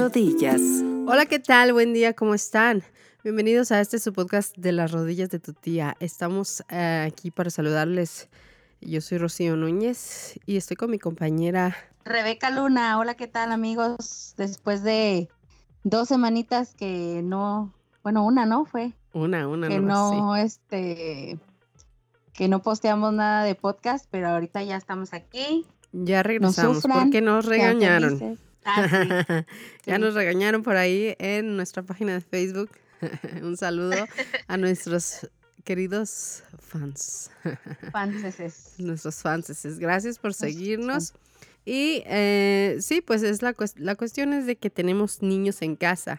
[0.00, 0.62] rodillas.
[1.06, 1.74] Hola, ¿qué tal?
[1.74, 2.82] Buen día, ¿cómo están?
[3.22, 5.94] Bienvenidos a este su podcast de las rodillas de tu tía.
[6.00, 8.30] Estamos eh, aquí para saludarles.
[8.80, 12.98] Yo soy Rocío Núñez y estoy con mi compañera Rebeca Luna.
[12.98, 14.32] Hola, ¿qué tal amigos?
[14.38, 15.28] Después de
[15.84, 21.38] dos semanitas que no, bueno, una no fue, una, una, que no, este,
[22.32, 25.66] que no posteamos nada de podcast, pero ahorita ya estamos aquí.
[25.92, 28.38] Ya regresamos sufran, porque nos regañaron.
[28.64, 29.08] Ah, sí.
[29.86, 30.00] ya Sí.
[30.00, 32.70] nos regañaron por ahí en nuestra página de Facebook.
[33.42, 34.06] Un saludo
[34.48, 35.28] a nuestros
[35.64, 37.30] queridos fans,
[37.90, 38.74] Franceses.
[38.78, 39.78] nuestros fans.
[39.78, 41.14] Gracias por seguirnos.
[41.66, 46.18] Y eh, sí, pues es la, la cuestión es de que tenemos niños en casa.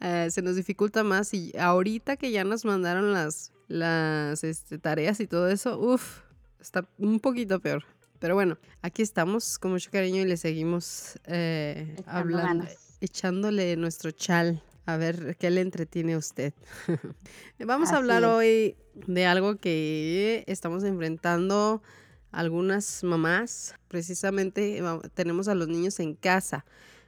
[0.00, 5.20] Eh, se nos dificulta más y ahorita que ya nos mandaron las, las este, tareas
[5.20, 6.20] y todo eso, uff,
[6.60, 7.84] está un poquito peor.
[8.22, 12.64] Pero bueno, aquí estamos con mucho cariño y le seguimos eh, hablando,
[13.00, 14.62] echándole nuestro chal.
[14.86, 16.54] A ver qué le entretiene a usted.
[17.58, 18.28] Vamos a hablar es.
[18.28, 21.82] hoy de algo que estamos enfrentando
[22.30, 23.74] algunas mamás.
[23.88, 26.64] Precisamente va- tenemos a los niños en casa.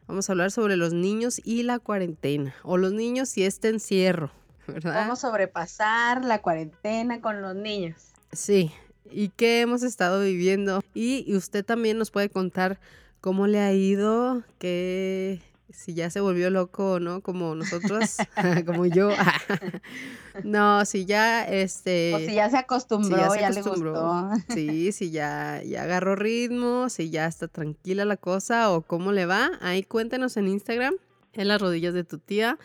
[0.09, 2.57] Vamos a hablar sobre los niños y la cuarentena.
[2.65, 4.33] O los niños y este encierro,
[4.67, 5.05] ¿verdad?
[5.05, 8.13] Cómo sobrepasar la cuarentena con los niños.
[8.33, 8.73] Sí,
[9.11, 10.83] y qué hemos estado viviendo.
[10.95, 12.79] Y, usted también nos puede contar
[13.21, 18.17] cómo le ha ido, que si ya se volvió loco o no, como nosotros,
[18.67, 19.11] como yo.
[20.45, 22.15] no, si ya, este...
[22.15, 23.93] O si ya se acostumbró, se ya, acostumbró.
[23.93, 24.55] le gustó.
[24.55, 29.27] Sí, si ya, ya agarró ritmo, si ya está tranquila la cosa o cómo le
[29.27, 30.95] va, ahí cuéntenos en Instagram,
[31.33, 32.59] en las rodillas de tu tía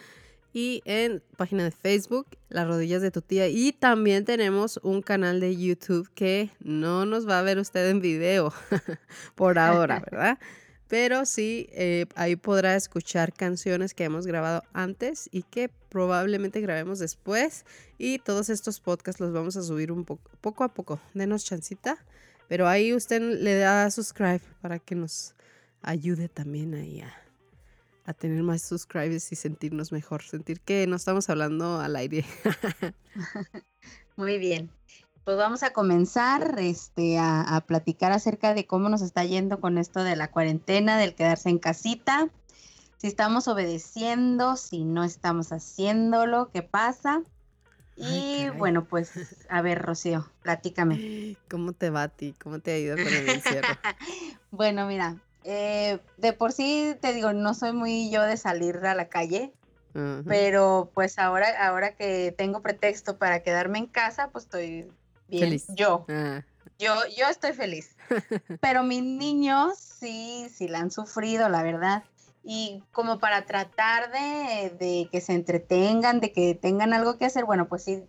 [0.60, 3.48] y en página de Facebook, las rodillas de tu tía.
[3.48, 8.02] Y también tenemos un canal de YouTube que no nos va a ver usted en
[8.02, 8.54] video
[9.36, 10.38] por ahora, ¿verdad?
[10.90, 17.00] Pero sí, eh, ahí podrá escuchar canciones que hemos grabado antes y que probablemente grabemos
[17.00, 17.64] después.
[17.98, 21.00] Y todos estos podcasts los vamos a subir un poco, poco a poco.
[21.14, 22.04] Denos chancita.
[22.50, 25.36] Pero ahí usted le da subscribe para que nos
[25.82, 27.29] ayude también ahí a,
[28.10, 30.24] a tener más subscribers y sentirnos mejor.
[30.24, 32.26] Sentir que no estamos hablando al aire.
[34.16, 34.72] Muy bien.
[35.24, 39.78] Pues vamos a comenzar este, a, a platicar acerca de cómo nos está yendo con
[39.78, 42.30] esto de la cuarentena, del quedarse en casita,
[42.98, 47.22] si estamos obedeciendo, si no estamos haciéndolo, qué pasa.
[48.02, 49.12] Ay, Y bueno, pues
[49.50, 51.38] a ver, Rocío, platícame.
[51.50, 52.34] ¿Cómo te va a ti?
[52.42, 53.68] ¿Cómo te ha ido con el encierro?
[54.52, 58.96] Bueno, mira, eh, de por sí te digo, no soy muy yo de salir a
[58.96, 59.54] la calle,
[60.26, 64.90] pero pues ahora, ahora que tengo pretexto para quedarme en casa, pues estoy
[65.28, 65.44] bien.
[65.44, 65.66] Feliz.
[65.76, 66.44] Yo, Ah,
[66.78, 67.98] Yo, yo estoy feliz.
[68.62, 72.04] Pero mis niños sí, sí la han sufrido, la verdad.
[72.44, 77.44] Y como para tratar de, de que se entretengan, de que tengan algo que hacer,
[77.44, 78.06] bueno, pues sí,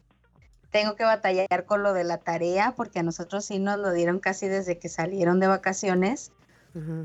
[0.70, 4.20] tengo que batallar con lo de la tarea, porque a nosotros sí nos lo dieron
[4.20, 6.30] casi desde que salieron de vacaciones.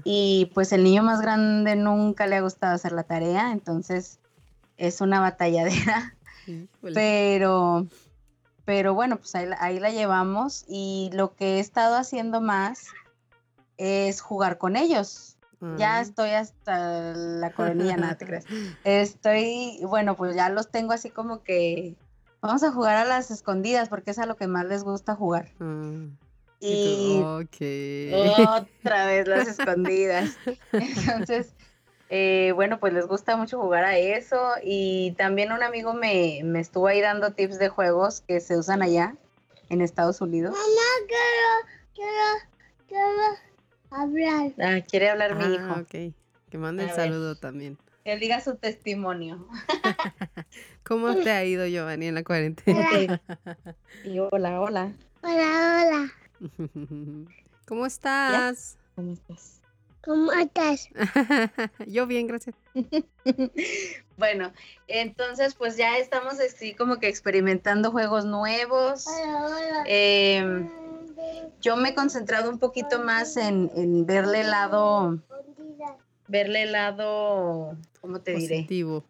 [0.04, 4.20] Y pues el niño más grande nunca le ha gustado hacer la tarea, entonces
[4.78, 6.16] es una batalladera.
[6.94, 7.88] Pero,
[8.66, 12.88] pero bueno, pues ahí, la- ahí la llevamos y lo que he estado haciendo más
[13.78, 15.38] es jugar con ellos.
[15.78, 18.46] Ya estoy hasta la coronilla, nada te creas.
[18.84, 21.96] Estoy, bueno, pues ya los tengo así como que
[22.42, 25.50] vamos a jugar a las escondidas porque es a lo que más les gusta jugar.
[26.60, 27.24] Y
[28.42, 30.38] otra vez las escondidas.
[30.74, 31.54] Entonces,
[32.10, 34.40] eh, bueno, pues les gusta mucho jugar a eso.
[34.64, 38.82] Y también un amigo me, me estuvo ahí dando tips de juegos que se usan
[38.82, 39.16] allá
[39.70, 40.56] en Estados Unidos.
[43.92, 44.54] hablar.
[44.60, 45.82] Ah, quiere hablar mi Ah, hijo.
[45.82, 46.14] ok.
[46.50, 47.06] Que mande el A ver.
[47.06, 47.78] saludo también.
[48.04, 49.48] Que él diga su testimonio.
[50.84, 52.88] ¿Cómo te ha ido, Giovanni, en la cuarentena?
[54.04, 54.92] Y hola, hola.
[55.24, 56.14] Hola, hola.
[57.68, 58.78] ¿Cómo estás?
[58.96, 59.62] ¿Cómo estás?
[60.04, 60.90] ¿Cómo estás?
[61.88, 62.56] Yo bien, gracias.
[64.18, 64.54] Bueno,
[64.88, 69.06] entonces pues ya estamos así como que experimentando juegos nuevos.
[69.08, 69.84] Hola, hola.
[69.88, 70.70] Em,
[71.60, 75.20] yo me he concentrado un poquito más en, en verle el lado,
[76.30, 78.56] verle el lado, ¿cómo te diré?
[78.56, 79.04] Positivo.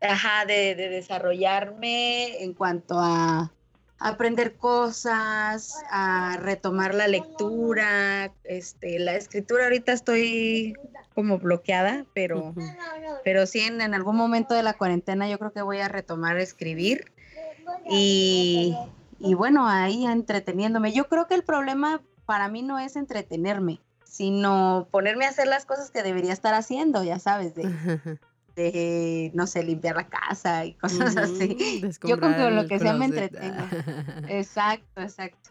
[0.00, 3.50] Ajá, de, de desarrollarme en cuanto a
[3.98, 9.64] aprender cosas, a retomar la lectura, este, la escritura.
[9.64, 10.74] Ahorita estoy
[11.14, 12.54] como bloqueada, pero,
[13.22, 16.36] pero sí en, en algún momento de la cuarentena yo creo que voy a retomar
[16.36, 17.12] a escribir.
[17.88, 18.76] Y,
[19.18, 20.92] y bueno, ahí entreteniéndome.
[20.92, 25.66] Yo creo que el problema para mí no es entretenerme, sino ponerme a hacer las
[25.66, 27.64] cosas que debería estar haciendo, ya sabes, de,
[28.56, 31.82] de no sé, limpiar la casa y cosas así.
[32.04, 33.64] Yo con que lo que sea me entretengo.
[34.28, 35.50] exacto, exacto.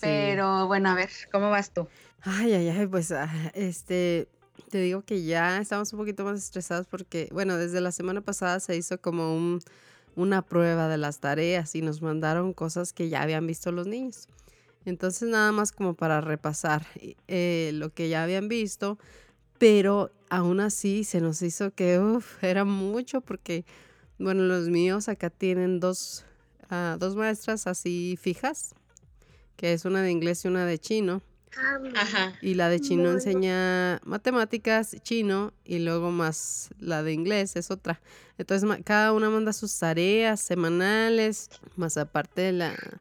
[0.00, 1.86] Pero bueno, a ver, ¿cómo vas tú?
[2.22, 4.28] Ay, ay, ay, pues ah, este,
[4.70, 8.60] te digo que ya estamos un poquito más estresados porque, bueno, desde la semana pasada
[8.60, 9.60] se hizo como un,
[10.16, 14.28] una prueba de las tareas y nos mandaron cosas que ya habían visto los niños.
[14.84, 16.86] Entonces nada más como para repasar
[17.28, 18.98] eh, lo que ya habían visto,
[19.60, 22.00] pero aún así se nos hizo que
[22.40, 23.66] era mucho porque,
[24.18, 26.24] bueno, los míos acá tienen dos,
[26.70, 28.74] ah, dos maestras así fijas,
[29.56, 31.20] que es una de inglés y una de chino.
[31.94, 32.32] Ajá.
[32.40, 38.00] Y la de chino enseña matemáticas, chino, y luego más la de inglés es otra.
[38.38, 43.00] Entonces cada una manda sus tareas semanales, más aparte de la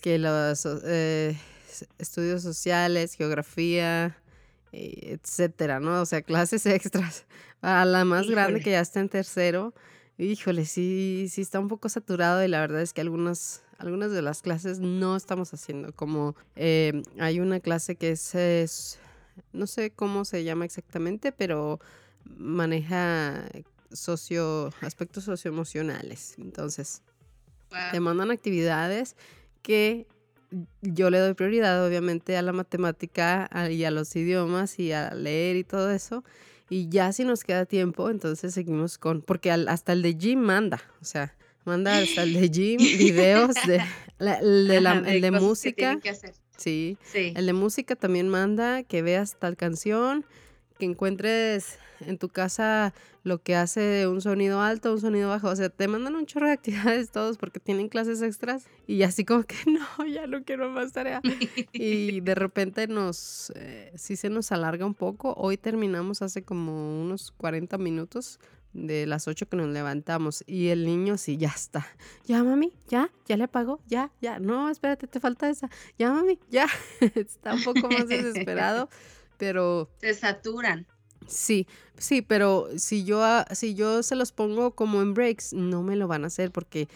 [0.00, 1.36] que los eh,
[1.98, 4.19] estudios sociales, geografía,
[4.72, 6.00] etcétera, ¿no?
[6.00, 7.26] O sea, clases extras.
[7.62, 9.74] A la más grande que ya está en tercero,
[10.16, 14.20] híjole, sí, sí está un poco saturado y la verdad es que algunas algunas de
[14.22, 18.98] las clases no estamos haciendo, como eh, hay una clase que es,
[19.52, 21.80] no sé cómo se llama exactamente, pero
[22.24, 23.48] maneja
[23.90, 26.34] socio, aspectos socioemocionales.
[26.38, 27.02] Entonces,
[27.90, 29.16] te mandan actividades
[29.62, 30.06] que
[30.82, 35.56] yo le doy prioridad, obviamente, a la matemática y a los idiomas y a leer
[35.56, 36.24] y todo eso.
[36.68, 40.80] Y ya si nos queda tiempo, entonces seguimos con, porque hasta el de gym manda,
[41.00, 43.82] o sea, Manda hasta el de gym, videos de,
[44.18, 45.98] el de, música.
[46.56, 46.96] Sí.
[47.02, 47.32] sí.
[47.36, 50.24] El de música también manda que veas tal canción,
[50.80, 52.92] que encuentres en tu casa
[53.22, 55.48] lo que hace un sonido alto, un sonido bajo.
[55.48, 59.24] O sea, te mandan un chorro de actividades todos porque tienen clases extras y así
[59.24, 61.20] como que no, ya no quiero más tarea.
[61.72, 65.34] y de repente nos, eh, sí se nos alarga un poco.
[65.36, 68.40] Hoy terminamos hace como unos 40 minutos
[68.72, 71.86] de las 8 que nos levantamos y el niño sí, ya está.
[72.24, 74.38] Ya, mami, ya, ya le apagó, ya, ya.
[74.38, 75.68] No, espérate, te falta esa.
[75.98, 76.66] Ya, mami, ya.
[77.14, 78.88] está un poco más desesperado,
[79.40, 79.90] pero...
[80.00, 80.86] Se saturan.
[81.26, 81.66] Sí,
[81.96, 86.06] sí, pero si yo, si yo se los pongo como en breaks, no me lo
[86.06, 86.88] van a hacer porque,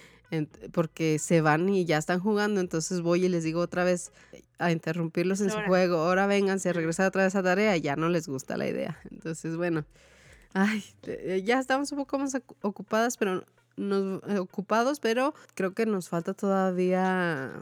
[0.73, 2.61] porque se van y ya están jugando.
[2.61, 4.13] Entonces voy y les digo otra vez
[4.59, 5.99] a interrumpirlos en su juego.
[5.99, 7.77] Ahora vénganse, regresar otra vez a tarea.
[7.77, 9.01] Ya no les gusta la idea.
[9.11, 9.85] Entonces, bueno.
[10.53, 13.45] Ay, eh, ya estamos un poco más ocupadas, pero
[13.77, 17.53] nos, ocupados, pero creo que nos falta todavía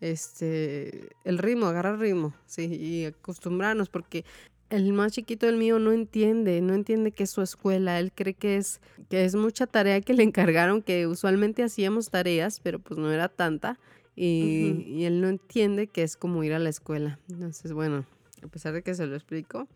[0.00, 4.24] este el ritmo, agarrar ritmo, sí, y acostumbrarnos, porque
[4.70, 8.34] el más chiquito del mío no entiende, no entiende que es su escuela, él cree
[8.34, 12.98] que es, que es mucha tarea que le encargaron, que usualmente hacíamos tareas, pero pues
[12.98, 13.78] no era tanta,
[14.16, 17.18] y, y él no entiende que es como ir a la escuela.
[17.28, 18.04] Entonces, bueno,
[18.42, 19.68] a pesar de que se lo explico,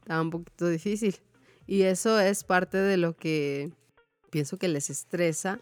[0.00, 1.16] estaba un poquito difícil.
[1.66, 3.72] Y eso es parte de lo que
[4.30, 5.60] pienso que les estresa,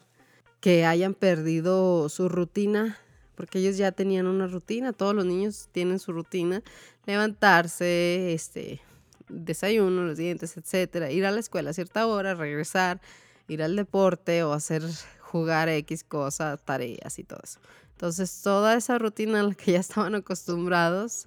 [0.61, 2.99] que hayan perdido su rutina,
[3.35, 6.63] porque ellos ya tenían una rutina, todos los niños tienen su rutina,
[7.07, 8.81] levantarse, este,
[9.29, 13.01] desayuno, los dientes, etcétera, ir a la escuela a cierta hora, regresar,
[13.49, 14.83] ir al deporte o hacer
[15.21, 17.61] jugar X cosas, tareas y todo eso.
[17.93, 21.27] Entonces, toda esa rutina a la que ya estaban acostumbrados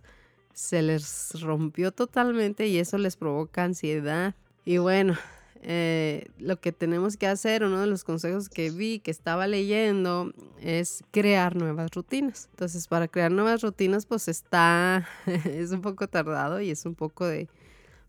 [0.54, 4.34] se les rompió totalmente y eso les provoca ansiedad,
[4.66, 5.18] y bueno,
[5.64, 10.34] eh, lo que tenemos que hacer, uno de los consejos que vi, que estaba leyendo,
[10.62, 12.48] es crear nuevas rutinas.
[12.52, 15.08] Entonces, para crear nuevas rutinas, pues está,
[15.46, 17.48] es un poco tardado y es un poco de,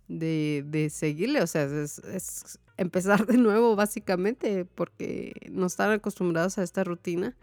[0.08, 6.84] de, seguirle, o sea, es, empezar de nuevo básicamente, porque no están acostumbrados a esta
[6.84, 7.36] rutina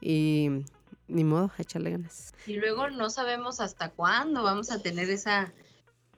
[0.00, 0.64] y
[1.08, 2.32] ni modo, échale ganas.
[2.46, 5.52] Y luego no sabemos hasta cuándo vamos a tener esa...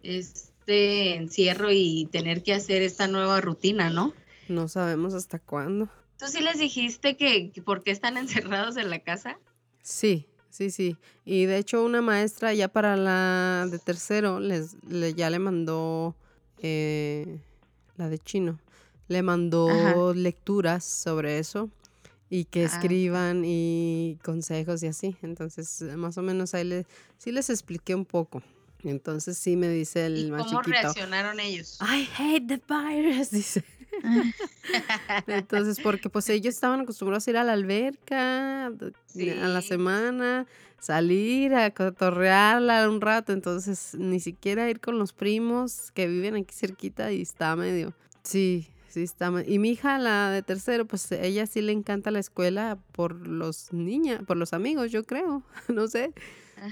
[0.02, 4.14] Es, este encierro y tener que hacer esta nueva rutina, ¿no?
[4.48, 5.90] No sabemos hasta cuándo.
[6.18, 8.16] ¿Tú sí les dijiste que, por qué están
[8.56, 9.38] encerrados en la casa?
[9.82, 10.96] Sí, sí, sí.
[11.26, 14.76] Y de hecho una maestra ya para la de tercero les,
[15.14, 16.14] ya le mandó
[16.62, 17.40] eh,
[17.96, 18.58] la de chino,
[19.08, 21.68] le mandó lecturas sobre eso
[22.30, 25.14] y que ah, escriban y consejos y así.
[25.20, 26.86] Entonces, más o menos ahí le,
[27.18, 28.42] sí les expliqué un poco.
[28.84, 31.78] Entonces sí me dice el ¿Y más ¿Cómo reaccionaron ellos?
[31.80, 33.64] I hate the virus, dice.
[35.26, 40.46] Entonces, porque pues ellos estaban acostumbrados a ir a la alberca a la semana,
[40.80, 46.54] salir a cotorrearla un rato, entonces ni siquiera ir con los primos que viven aquí
[46.54, 47.94] cerquita y está medio.
[48.22, 49.32] Sí, sí está.
[49.46, 53.72] Y mi hija, la de tercero, pues ella sí le encanta la escuela por los
[53.72, 56.12] niños, por los amigos, yo creo, no sé.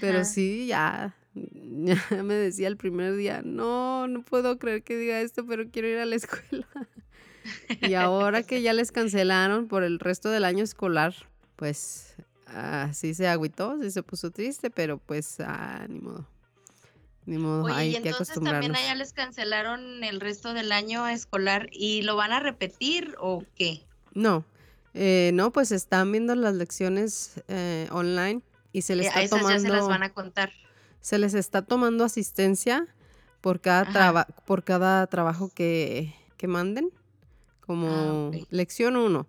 [0.00, 5.46] Pero sí, ya me decía el primer día, no, no puedo creer que diga esto,
[5.46, 6.66] pero quiero ir a la escuela.
[7.80, 11.14] y ahora que ya les cancelaron por el resto del año escolar,
[11.56, 12.14] pues
[12.46, 16.26] así se agüitó, sí se puso triste, pero pues ah, ni modo.
[17.24, 18.66] Ni modo, Oye, y que entonces acostumbrarnos.
[18.66, 23.44] también allá les cancelaron el resto del año escolar y lo van a repetir o
[23.54, 23.86] qué?
[24.12, 24.44] No,
[24.92, 29.22] eh, no, pues están viendo las lecciones eh, online y se les Eh, está a
[29.22, 30.52] esas ya se las tomando, van a contar.
[31.02, 32.86] Se les está tomando asistencia
[33.42, 36.90] por cada traba- por cada trabajo que, que manden,
[37.66, 39.26] como Ah, lección uno.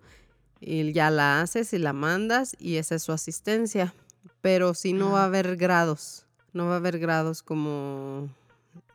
[0.62, 3.94] Y ya la haces y la mandas y esa es su asistencia.
[4.42, 8.30] Pero sí no va a haber grados, no va a haber grados como,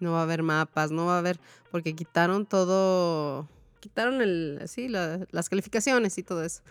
[0.00, 1.38] no va a haber mapas, no va a haber,
[1.70, 3.46] porque quitaron todo,
[3.80, 6.62] quitaron el, sí, la- las calificaciones y todo eso.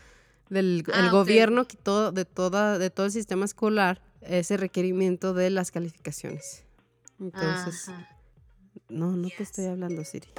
[0.50, 5.50] Del, el Ah, gobierno quitó de toda, de todo el sistema escolar ese requerimiento de
[5.50, 6.64] las calificaciones.
[7.20, 8.08] Entonces, Ajá.
[8.90, 10.28] no, no te estoy hablando, Siri.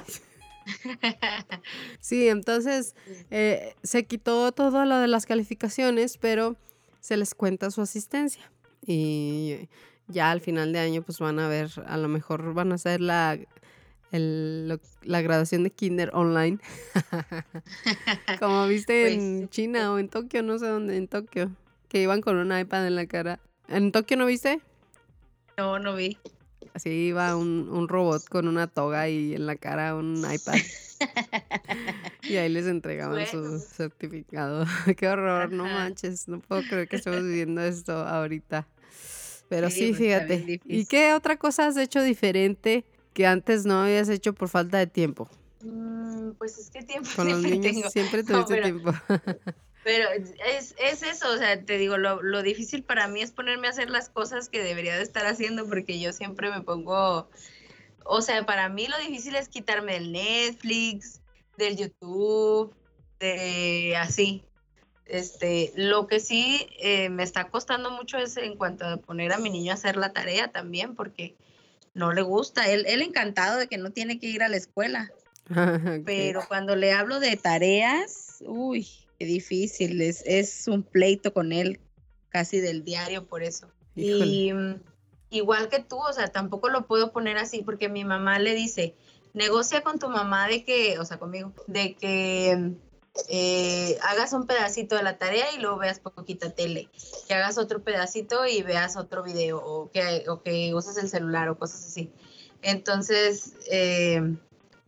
[1.99, 2.95] Sí, entonces
[3.31, 6.55] eh, se quitó todo lo de las calificaciones, pero
[6.99, 8.51] se les cuenta su asistencia.
[8.85, 9.67] Y
[10.07, 13.01] ya al final de año, pues van a ver, a lo mejor van a hacer
[13.01, 13.37] la,
[14.11, 16.59] el- lo- la graduación de Kinder online.
[18.39, 19.49] Como viste Pues, en.
[19.49, 21.51] China o en Tokio, no sé dónde, en Tokio,
[21.87, 23.39] que iban con un iPad en la cara.
[23.69, 24.59] ¿En Tokio no viste?
[25.57, 26.17] No, no vi.
[26.73, 30.55] Así iba un, un robot con una toga y en la cara un iPad.
[32.23, 33.29] Y ahí les entregaban Bueno.
[33.29, 34.65] su certificado.
[34.97, 36.27] Qué horror, no manches.
[36.27, 38.67] No puedo creer que estemos viviendo esto ahorita.
[39.49, 40.61] Pero Sí, sí, pues, fíjate.
[40.65, 44.87] ¿Y qué otra cosa has hecho diferente que antes no habías hecho por falta de
[44.87, 45.27] tiempo?
[45.63, 47.89] Mm, pues es que tiempo Con los niños tengo.
[47.89, 48.93] siempre No, tuviste pero- tiempo.
[49.83, 53.67] Pero es, es eso, o sea, te digo, lo, lo difícil para mí es ponerme
[53.67, 57.29] a hacer las cosas que debería de estar haciendo porque yo siempre me pongo,
[58.03, 61.21] o sea, para mí lo difícil es quitarme del Netflix,
[61.57, 62.75] del YouTube,
[63.19, 64.43] de así.
[65.05, 69.39] Este, lo que sí eh, me está costando mucho es en cuanto a poner a
[69.39, 71.35] mi niño a hacer la tarea también porque
[71.93, 72.69] no le gusta.
[72.69, 75.11] Él, él encantado de que no tiene que ir a la escuela.
[76.05, 78.87] Pero cuando le hablo de tareas, uy,
[79.25, 81.79] difícil, es, es un pleito con él
[82.29, 83.67] casi del diario por eso.
[83.95, 84.25] Híjole.
[84.25, 84.81] Y mm,
[85.31, 88.95] igual que tú, o sea, tampoco lo puedo poner así porque mi mamá le dice,
[89.33, 92.73] negocia con tu mamá de que, o sea, conmigo, de que
[93.27, 96.89] eh, hagas un pedacito de la tarea y luego veas poquita tele,
[97.27, 101.49] que hagas otro pedacito y veas otro video o que, o que uses el celular
[101.49, 102.11] o cosas así.
[102.61, 104.35] Entonces, eh,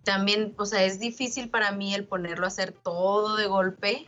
[0.03, 4.07] también, o sea, es difícil para mí el ponerlo a hacer todo de golpe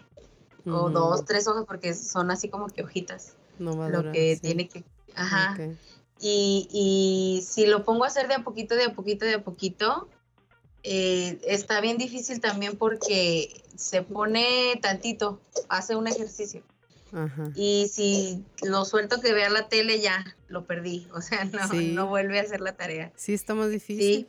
[0.66, 4.36] o dos, tres hojas porque son así como que hojitas No va a lo que
[4.36, 4.42] sí.
[4.42, 4.84] tiene que...
[5.16, 5.58] Ajá.
[6.20, 9.44] Y, y si lo pongo a hacer de a poquito, de a poquito, de a
[9.44, 10.08] poquito,
[10.84, 16.64] eh, está bien difícil también porque se pone tantito, hace un ejercicio.
[17.12, 17.52] Ajá.
[17.56, 21.08] Y si lo suelto que vea la tele, ya lo perdí.
[21.14, 21.92] O sea, no, Sí.
[21.94, 23.12] no vuelve a hacer la tarea.
[23.16, 23.74] Sí, está más Sí.
[23.74, 24.28] difícil.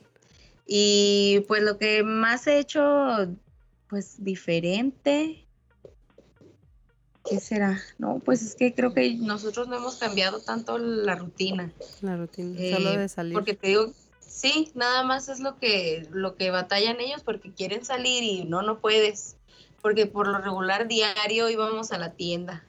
[0.67, 2.81] Y pues lo que más he hecho,
[3.87, 5.44] pues diferente.
[7.29, 7.81] ¿Qué será?
[7.97, 11.71] No, pues es que creo que nosotros no hemos cambiado tanto la rutina.
[12.01, 12.57] La rutina.
[12.71, 13.33] Solo Eh, de salir.
[13.33, 17.83] Porque te digo, sí, nada más es lo que, lo que batallan ellos porque quieren
[17.83, 19.37] salir y no, no puedes.
[19.81, 22.63] Porque por lo regular diario íbamos a la tienda.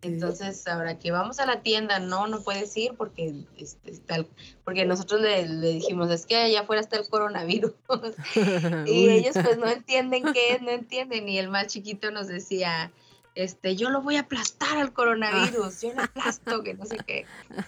[0.00, 4.26] Entonces, ahora que vamos a la tienda, no, no puedes ir porque, este, está el-
[4.64, 7.72] porque nosotros le, le dijimos, es que allá afuera está el coronavirus.
[8.86, 11.28] y ellos pues no entienden qué es, no entienden.
[11.28, 12.90] Y el más chiquito nos decía,
[13.36, 17.24] este, yo lo voy a aplastar al coronavirus, yo lo aplasto, que no sé qué.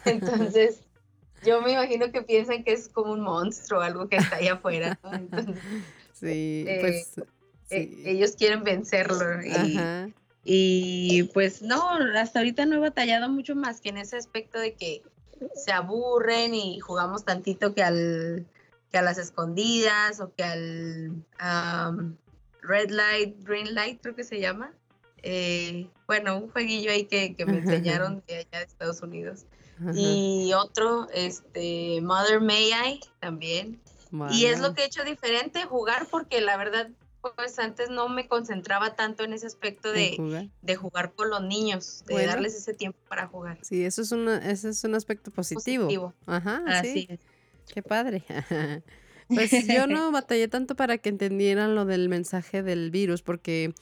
[0.07, 0.81] Entonces,
[1.45, 4.99] yo me imagino que piensan que es como un monstruo, algo que está allá afuera.
[5.05, 5.13] ¿no?
[5.15, 5.57] Entonces,
[6.15, 7.29] Sí, eh, pues.
[7.71, 9.41] eh, ellos quieren vencerlo.
[9.43, 10.09] Y, Ajá.
[10.43, 14.75] y pues no, hasta ahorita no he batallado mucho más que en ese aspecto de
[14.75, 15.03] que
[15.55, 18.47] se aburren y jugamos tantito que al
[18.91, 22.17] que a las escondidas o que al am,
[22.63, 24.73] red light, green light creo que se llama.
[25.23, 29.45] Eh, bueno, un jueguillo ahí que, que me enseñaron de allá de Estados Unidos.
[29.81, 29.93] ajá.
[29.95, 33.81] Y otro, este, Mother May I también.
[34.31, 36.89] Y es lo que he hecho diferente, jugar, porque la verdad,
[37.37, 40.49] pues antes no me concentraba tanto en ese aspecto ¿En de, jugar?
[40.63, 42.29] de jugar con los niños, de Bueno.
[42.33, 43.59] darles ese tiempo para jugar.
[43.61, 45.85] Sí, eso es, una, ese es un aspecto positivo.
[45.85, 46.15] Positivo.
[46.27, 47.07] Ajá, Así sí.
[47.11, 47.21] es.
[47.73, 48.25] Qué padre.
[49.29, 53.75] Pues yo no batallé tanto para que entendieran lo del mensaje del virus, porque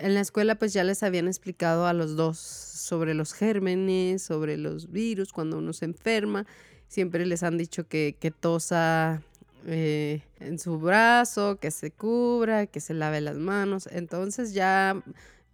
[0.00, 4.56] En la escuela pues ya les habían explicado a los dos sobre los gérmenes, sobre
[4.56, 6.46] los virus, cuando uno se enferma.
[6.88, 9.22] Siempre les han dicho que, que tosa
[9.66, 13.88] eh, en su brazo, que se cubra, que se lave las manos.
[13.90, 15.02] Entonces ya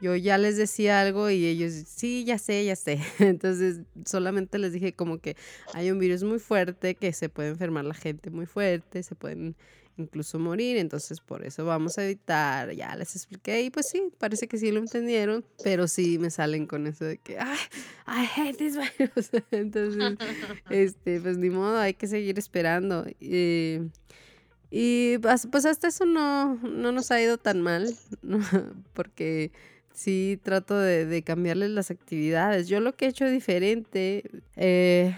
[0.01, 3.01] yo ya les decía algo y ellos, sí, ya sé, ya sé.
[3.19, 5.37] Entonces solamente les dije como que
[5.75, 9.57] hay un virus muy fuerte, que se puede enfermar la gente muy fuerte, se pueden
[10.01, 14.49] incluso morir, entonces por eso vamos a evitar, ya les expliqué y pues sí, parece
[14.49, 17.59] que sí lo entendieron, pero sí me salen con eso de que, ay,
[18.07, 20.17] I hate this virus, entonces,
[20.71, 23.07] este, pues ni modo, hay que seguir esperando.
[23.21, 27.95] y pues, pues hasta eso no, no nos ha ido tan mal,
[28.95, 29.53] porque
[29.93, 32.69] sí trato de, de, cambiarles las actividades.
[32.69, 35.15] Yo lo que he hecho diferente, eh,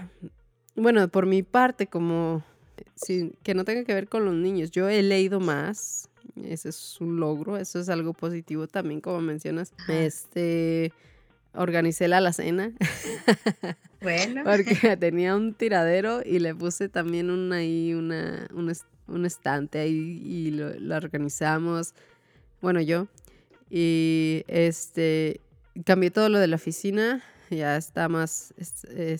[0.75, 2.43] bueno, por mi parte, como
[3.43, 4.71] que no tenga que ver con los niños.
[4.71, 6.09] Yo he leído más,
[6.45, 9.73] ese es un logro, eso es algo positivo también, como mencionas.
[9.89, 10.93] Este,
[11.55, 12.73] organicé la alacena.
[14.03, 14.43] Bueno.
[14.43, 20.51] Porque tenía un tiradero y le puse también una ahí, una, un, estante ahí y
[20.51, 21.95] lo, lo, organizamos.
[22.61, 23.07] Bueno, yo.
[23.71, 25.41] Y este,
[25.85, 27.23] cambié todo lo de la oficina
[27.57, 29.19] ya está más, este,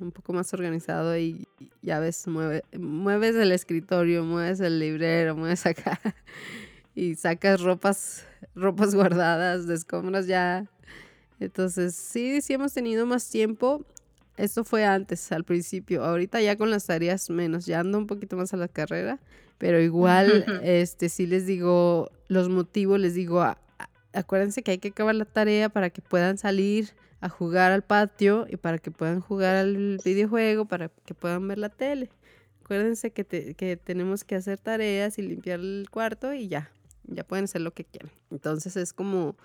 [0.00, 1.46] un poco más organizado y
[1.82, 6.00] ya ves, mueve, mueves el escritorio, mueves el librero, mueves acá
[6.94, 10.66] y sacas ropas, ropas guardadas, de escombros ya.
[11.38, 13.84] Entonces, sí, sí hemos tenido más tiempo.
[14.36, 16.04] Esto fue antes, al principio.
[16.04, 19.18] Ahorita ya con las tareas menos, ya ando un poquito más a la carrera,
[19.58, 23.44] pero igual, este, sí les digo los motivos, les digo,
[24.12, 28.46] acuérdense que hay que acabar la tarea para que puedan salir a jugar al patio
[28.48, 32.10] y para que puedan jugar al videojuego, para que puedan ver la tele.
[32.64, 36.70] Acuérdense que, que tenemos que hacer tareas y limpiar el cuarto y ya,
[37.04, 38.12] ya pueden hacer lo que quieran.
[38.30, 39.36] Entonces es como,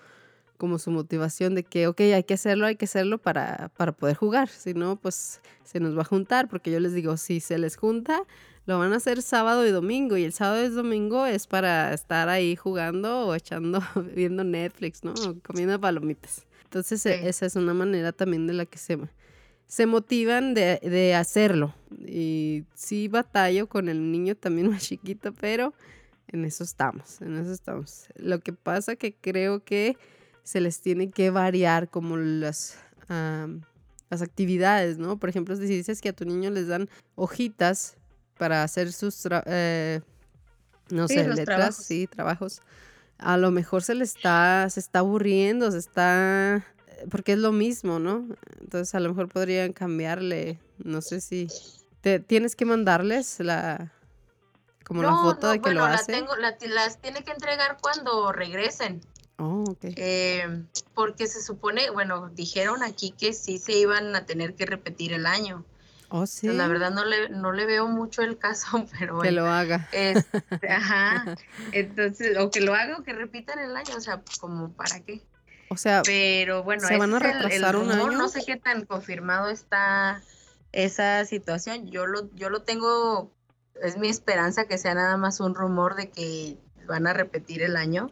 [0.56, 4.16] como su motivación de que, ok, hay que hacerlo, hay que hacerlo para, para poder
[4.16, 4.48] jugar.
[4.48, 7.76] Si no, pues se nos va a juntar, porque yo les digo, si se les
[7.76, 8.22] junta,
[8.64, 10.16] lo van a hacer sábado y domingo.
[10.16, 13.82] Y el sábado y domingo es para estar ahí jugando o echando,
[14.14, 15.14] viendo Netflix, ¿no?
[15.44, 16.46] comiendo palomitas.
[16.66, 18.98] Entonces e, esa es una manera también de la que se,
[19.66, 21.74] se motivan de, de, hacerlo.
[22.06, 25.72] Y sí batallo con el niño también más chiquito, pero
[26.28, 28.06] en eso estamos, en eso estamos.
[28.16, 29.96] Lo que pasa que creo que
[30.42, 35.18] se les tiene que variar como las, las actividades, ¿no?
[35.18, 37.96] Por ejemplo, si dices que a tu niño les dan hojitas
[38.38, 40.00] para hacer sus, eh,
[40.90, 42.62] no sé, letras, sí, trabajos
[43.18, 46.66] a lo mejor se le está, se está aburriendo, se está,
[47.10, 48.26] porque es lo mismo, ¿no?
[48.60, 51.48] Entonces a lo mejor podrían cambiarle, no sé si,
[52.00, 53.92] te, tienes que mandarles la,
[54.84, 56.12] como la foto de que lo hace.
[56.12, 59.00] La tengo, las tiene que entregar cuando regresen.
[59.38, 59.84] Oh, ok.
[59.96, 65.12] Eh, porque se supone, bueno, dijeron aquí que sí se iban a tener que repetir
[65.12, 65.64] el año.
[66.08, 66.48] Oh, sí.
[66.48, 69.88] la verdad no le, no le veo mucho el caso, pero Que lo haga.
[70.68, 71.36] ajá.
[71.72, 75.22] Entonces, o que lo haga o que repitan el año, o sea, como para qué.
[75.68, 78.12] O sea, pero bueno, ¿se van a retrasar un año?
[78.12, 80.22] No sé qué tan confirmado está
[80.72, 81.90] esa situación.
[81.90, 83.32] Yo lo, yo lo tengo,
[83.82, 87.76] es mi esperanza que sea nada más un rumor de que van a repetir el
[87.76, 88.10] año,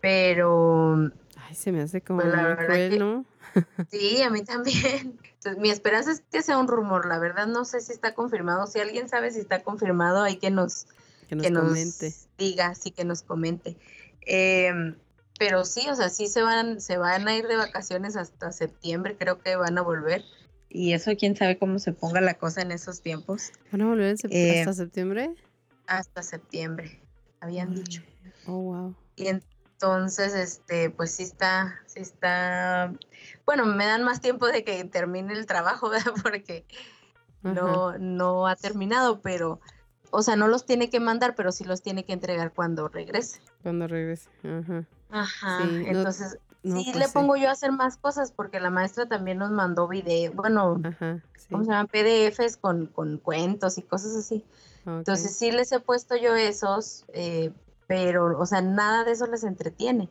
[0.00, 1.10] pero...
[1.36, 3.24] Ay, se me hace como pues, ¿no?
[3.90, 5.18] Sí, a mí también.
[5.58, 7.06] mi esperanza es que sea un rumor.
[7.06, 8.66] La verdad no sé si está confirmado.
[8.66, 10.86] Si alguien sabe si está confirmado, hay que nos,
[11.28, 12.14] que nos, comente.
[12.36, 13.76] diga, sí que nos comente.
[14.22, 14.96] Em,
[15.38, 19.16] pero sí, o sea, sí se van, se van a ir de vacaciones hasta septiembre,
[19.16, 20.24] creo que van a volver.
[20.68, 23.52] Y eso quién sabe cómo se ponga la cosa en esos tiempos.
[23.72, 25.34] ¿Van a volver eh, hasta septiembre?
[25.86, 27.00] Hasta septiembre,
[27.40, 28.02] habían dicho.
[28.46, 28.94] Oh, wow.
[29.16, 29.28] Y
[29.80, 32.92] entonces, este, pues sí está, sí está,
[33.46, 36.14] bueno, me dan más tiempo de que termine el trabajo, ¿verdad?
[36.20, 36.66] Porque
[37.42, 39.60] no, no ha terminado, pero,
[40.10, 43.40] o sea, no los tiene que mandar, pero sí los tiene que entregar cuando regrese.
[43.62, 44.84] Cuando regrese, ajá.
[45.10, 49.38] Ajá, entonces, sí pues le pongo yo a hacer más cosas porque la maestra también
[49.38, 50.82] nos mandó video, bueno,
[51.50, 51.86] ¿cómo se llaman?
[51.86, 54.44] PDFs con, con cuentos y cosas así.
[54.84, 57.52] Entonces sí les he puesto yo esos, eh,
[57.88, 60.08] pero, o sea, nada de eso les entretiene.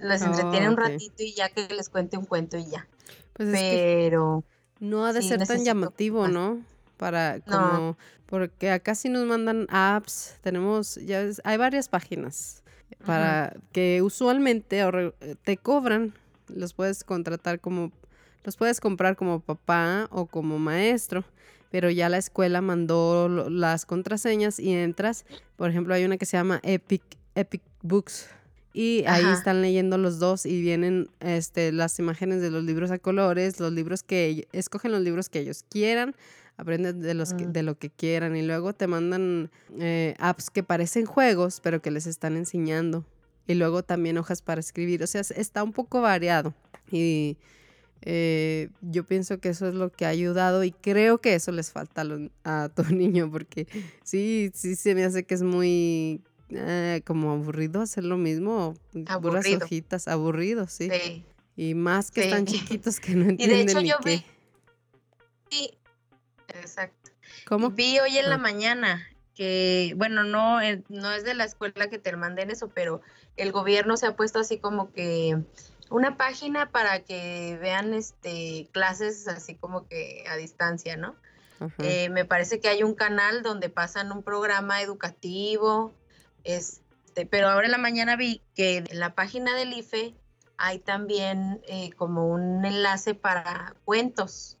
[0.00, 2.88] Les entretiene un ratito y ya que les cuente un cuento y ya.
[3.34, 4.42] Pues pero...
[4.80, 6.64] no ha de ser tan llamativo, ¿no?
[6.96, 7.96] Para como...
[8.26, 12.62] Porque acá sí nos mandan apps, tenemos, ya hay varias páginas
[13.04, 14.84] para que usualmente
[15.42, 16.14] te cobran,
[16.46, 17.90] los puedes contratar como,
[18.44, 21.24] los puedes comprar como papá o como maestro
[21.70, 25.24] pero ya la escuela mandó las contraseñas y entras.
[25.56, 27.02] Por ejemplo, hay una que se llama Epic,
[27.34, 28.28] Epic Books
[28.72, 29.32] Y ahí Ajá.
[29.34, 33.72] están leyendo los dos y vienen este, las imágenes de los libros a colores, los
[33.72, 36.14] libros que escogen los libros que ellos quieran,
[36.56, 37.52] aprenden de, los que- Mm.
[37.52, 41.90] de lo que quieran y luego te mandan eh, apps que parecen juegos, pero que
[41.90, 43.04] les están enseñando.
[43.48, 45.02] Y luego también hojas para escribir.
[45.02, 46.54] O sea, es- está un poco variado.
[46.92, 47.38] Y
[48.02, 51.70] eh, yo pienso que eso es lo que ha ayudado y creo que eso les
[51.72, 53.66] falta a, lo- a tu niño porque
[54.04, 59.08] sí, sí se me hace que es muy eh, como aburrido hacer lo mismo, puras
[59.10, 59.64] Aburrido.
[59.64, 60.88] hojitas, aburrido, sí.
[60.90, 61.24] Sí.
[61.56, 62.28] Y más que Sí.
[62.28, 64.10] están chiquitos que no Y de entienden hecho ni yo qué.
[64.16, 64.24] vi,
[65.50, 65.70] sí,
[66.48, 67.10] exacto.
[67.46, 67.70] ¿Cómo?
[67.70, 68.30] Vi hoy en Ah.
[68.30, 72.68] la mañana que, bueno, no, eh, no es de la escuela que te manden eso,
[72.74, 73.00] pero
[73.36, 75.38] el gobierno se ha puesto así como que
[75.90, 81.16] una página para que vean este clases así como que a distancia, ¿no?
[81.78, 85.92] Eh, me parece que hay un canal donde pasan un programa educativo,
[86.42, 90.14] este, pero ahora en la mañana vi que en la página del IFE
[90.56, 94.56] hay también eh, como un enlace para cuentos,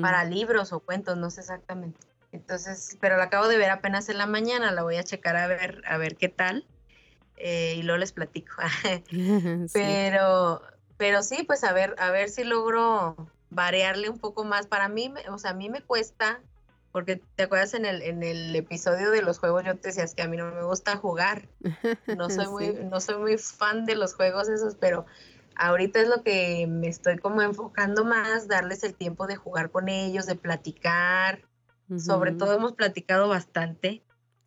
[0.00, 2.00] para libros o cuentos, no sé exactamente.
[2.32, 5.46] Entonces, pero la acabo de ver apenas en la mañana, la voy a checar a
[5.46, 6.64] ver, a ver qué tal.
[7.40, 8.54] Eh, y luego les platico.
[9.68, 9.72] Sí.
[9.72, 10.62] Pero,
[10.96, 13.16] pero sí, pues a ver, a ver si logro
[13.50, 14.66] variarle un poco más.
[14.66, 16.40] Para mí, me- o sea, a mí me cuesta,
[16.92, 20.22] porque te acuerdas en el, en el episodio de los juegos, yo te decías que
[20.22, 21.48] a mí no me gusta jugar.
[22.16, 25.06] No soy muy, no soy muy fan de los juegos esos, pero
[25.56, 29.88] ahorita es lo que me estoy como enfocando más, darles el tiempo de jugar con
[29.88, 31.42] ellos, de platicar.
[31.96, 34.02] Sobre todo hemos platicado bastante.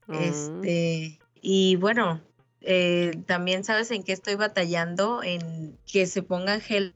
[0.07, 0.13] Ah.
[0.21, 2.21] Este, y bueno,
[2.61, 6.95] eh, también sabes en qué estoy batallando, en que se pongan gel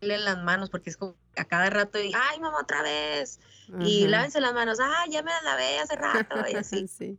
[0.00, 3.38] en las manos, porque es como a cada rato, y, ay mamá, otra vez,
[3.80, 6.88] y lávense las manos, ay, ya me las lavé hace rato, y así.
[6.88, 7.18] Sí.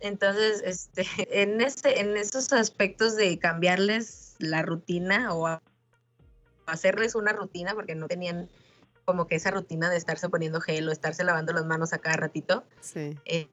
[0.00, 1.02] Entonces, este,
[1.42, 5.62] en este, en esos aspectos de cambiarles la rutina o a-
[6.66, 8.48] hacerles una rutina, porque no tenían
[9.04, 12.16] como que esa rutina de estarse poniendo gel o estarse lavando las manos a cada
[12.16, 13.16] ratito, Sí.
[13.24, 13.48] eh,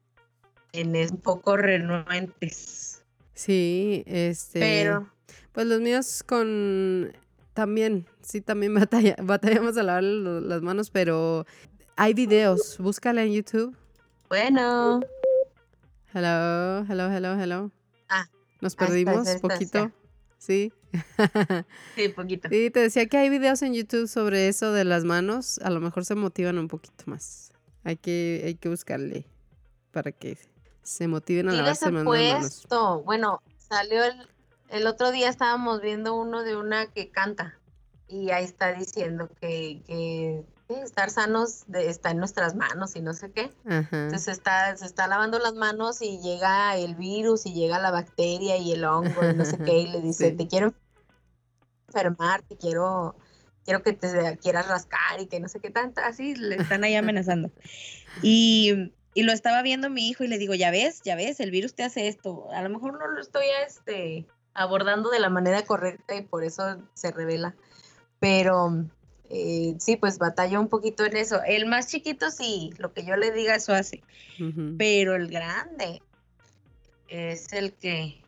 [0.80, 3.02] en es un poco renuentes.
[3.34, 4.60] Sí, este.
[4.60, 5.10] Pero
[5.52, 7.12] Pues los míos con.
[7.54, 11.46] También, sí, también batalla, batallamos a lavar las manos, pero
[11.96, 12.78] hay videos.
[12.78, 13.76] Búscala en YouTube.
[14.28, 15.00] bueno,
[16.14, 17.70] Hello, hello, hello, hello.
[18.08, 18.26] Ah,
[18.62, 19.92] Nos perdimos estás, poquito.
[20.38, 20.72] Sí.
[21.94, 22.48] sí, poquito.
[22.48, 25.58] Sí, te decía que hay videos en YouTube sobre eso de las manos.
[25.58, 27.52] A lo mejor se motivan un poquito más.
[27.84, 29.26] Hay que, hay que buscarle
[29.90, 30.38] para que
[30.86, 32.66] se motiven a lavarse las manos.
[33.04, 34.28] Bueno, salió el,
[34.68, 37.58] el otro día estábamos viendo uno de una que canta
[38.08, 43.00] y ahí está diciendo que, que, que estar sanos de, está en nuestras manos y
[43.00, 43.50] no sé qué.
[43.66, 44.04] Ajá.
[44.04, 48.56] Entonces está, se está lavando las manos y llega el virus y llega la bacteria
[48.56, 50.36] y el hongo y no sé qué y le dice, Sí.
[50.36, 50.72] te quiero
[51.88, 53.16] enfermar, te quiero,
[53.64, 56.94] quiero que te quieras rascar y que no sé qué tanto, así le están ahí
[56.94, 57.50] amenazando.
[58.22, 61.50] Y, y lo estaba viendo mi hijo y le digo, ya ves, ya ves, el
[61.50, 62.48] virus te hace esto.
[62.52, 66.82] A lo mejor no lo estoy este, abordando de la manera correcta y por eso
[66.92, 67.54] se revela.
[68.20, 68.84] Pero
[69.30, 71.40] eh, sí, pues batalla un poquito en eso.
[71.46, 74.02] El más chiquito sí, lo que yo le diga eso hace.
[74.76, 76.02] Pero el grande
[77.08, 78.22] es el que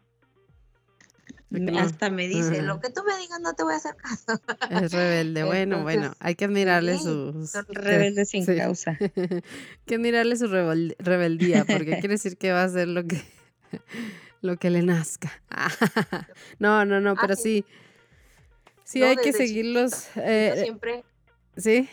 [1.50, 1.78] No.
[1.78, 2.62] hasta me dice, Ajá.
[2.62, 4.38] lo que tú me digas no te voy a hacer caso.
[4.70, 5.44] Es rebelde.
[5.44, 7.50] Bueno, bueno, hay que admirarle sí, sus...
[7.50, 8.54] Son rebeldes sin sí.
[8.56, 8.98] causa.
[9.00, 9.10] Hay
[9.86, 13.22] que admirarle su rebel- rebeldía, porque quiere decir que va a hacer lo que,
[14.42, 15.32] lo que le nazca.
[16.58, 17.64] No, no, no, Ah, pero sí.
[18.84, 19.00] sí.
[19.00, 20.08] No, hay que seguirlos.
[20.16, 21.02] Eh, siempre,
[21.56, 21.88] sí,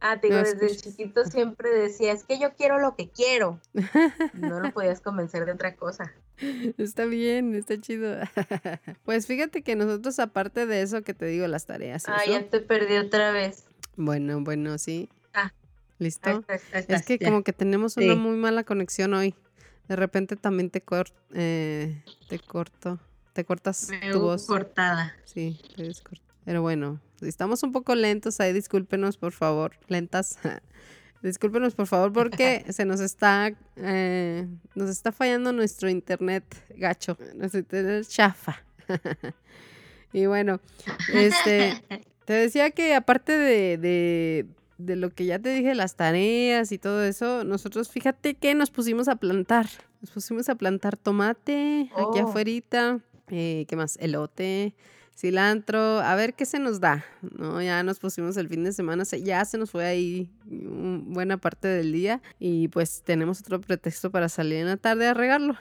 [0.00, 0.82] ah, te digo, No, desde escuchas.
[0.96, 3.60] chiquito siempre decía, es que yo quiero lo que quiero.
[4.32, 6.12] No lo podías convencer de otra cosa.
[6.78, 8.16] está bien, está chido.
[9.04, 12.04] Pues fíjate que nosotros, aparte de eso que te digo, las tareas.
[12.08, 13.64] Ah, eso, ya te perdí otra vez.
[13.96, 15.08] Bueno, bueno, sí.
[15.34, 15.52] Ah, Ahí
[15.98, 16.44] ¿Listo?
[16.88, 17.26] Es que ya.
[17.28, 19.34] como que tenemos una muy mala conexión hoy.
[19.88, 23.00] De repente también te, cor- eh, te corto,
[23.32, 24.46] te cortas Me tu voz.
[24.46, 25.16] cortada.
[25.24, 26.27] Sí, te ves corto.
[26.48, 30.38] Pero bueno, si estamos un poco lentos ahí, discúlpenos por favor, lentas.
[31.22, 37.60] discúlpenos por favor porque se nos está, eh, nos está fallando nuestro internet gacho, nuestro
[37.60, 38.64] internet chafa.
[40.14, 40.62] y bueno,
[41.12, 41.82] este,
[42.24, 44.46] te decía que aparte de, de,
[44.78, 48.70] de lo que ya te dije, las tareas y todo eso, nosotros fíjate que nos
[48.70, 49.66] pusimos a plantar.
[50.00, 52.28] Nos pusimos a plantar tomate aquí Oh.
[52.28, 53.00] afuera.
[53.30, 53.98] Eh, ¿Qué más?
[54.00, 54.74] Elote,
[55.18, 55.98] cilantro.
[56.00, 57.04] A ver qué se nos da.
[57.36, 57.60] ¿no?
[57.60, 59.04] Ya nos pusimos el fin de semana.
[59.04, 62.22] se- Ya se nos fue ahí buena parte del día.
[62.38, 65.56] Y pues tenemos otro pretexto para salir en la tarde a regarlo.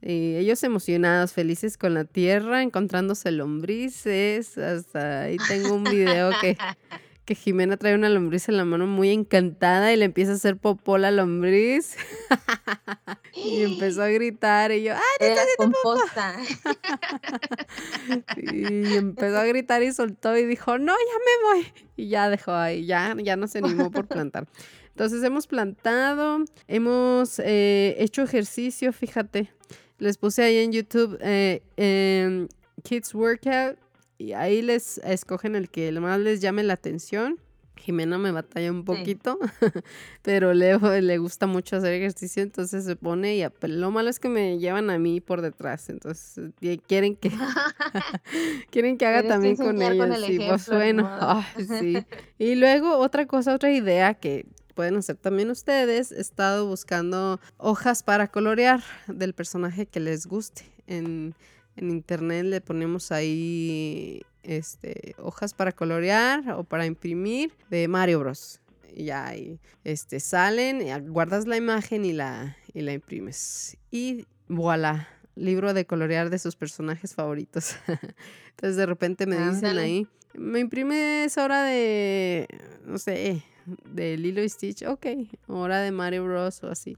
[0.00, 4.56] Y ellos emocionados, felices con la tierra, encontrándose lombrices.
[4.58, 6.56] Hasta ahí tengo un video que,
[7.28, 10.56] que Jimena trae una lombriz en la mano muy encantada y le empieza a hacer
[10.56, 11.94] popó la lombriz.
[13.34, 16.34] y empezó a gritar y yo, ¡ay, te Era composta.
[18.38, 21.72] Y empezó a gritar y soltó y dijo, no, ya me voy.
[21.96, 24.48] Y ya dejó ahí, ya, ya no se animó por plantar.
[24.88, 29.52] Entonces hemos plantado, hemos eh, hecho ejercicio, fíjate.
[29.98, 32.48] Les puse ahí en YouTube eh,
[32.84, 33.78] Kids Workout
[34.18, 37.38] y ahí les escogen el que más les llame la atención.
[37.76, 38.84] Jimena me batalla un Sí.
[38.86, 39.38] poquito,
[40.22, 44.28] pero le, le gusta mucho hacer ejercicio, entonces se pone y lo malo es que
[44.28, 47.30] me llevan a mí por detrás, entonces eh, quieren que
[48.70, 50.16] quieren que haga Tienes que también con ellos.
[50.16, 51.44] el Sí, pues bueno,
[51.78, 52.04] sí.
[52.38, 58.02] Y luego otra cosa, otra idea que pueden hacer también ustedes, he estado buscando hojas
[58.02, 60.62] para colorear del personaje que les guste.
[60.86, 61.34] En,
[61.78, 68.60] en internet le ponemos ahí este, hojas para colorear o para imprimir de Mario Bros.
[68.94, 73.76] Y ya ahí este, salen, y guardas la imagen y la, y la imprimes.
[73.90, 77.76] Y voilà, libro de colorear de sus personajes favoritos.
[78.50, 82.48] Entonces de repente me dicen ahí, me imprimes hora de,
[82.84, 83.44] no sé,
[83.84, 85.06] de Lilo y Stitch, ok,
[85.46, 86.96] hora de Mario Bros o así.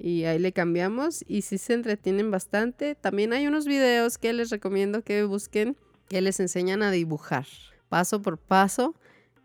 [0.00, 2.94] Y ahí le cambiamos y si se entretienen bastante.
[2.94, 5.76] También hay unos videos que les recomiendo que busquen
[6.08, 7.46] que les enseñan a dibujar
[7.88, 8.94] paso por paso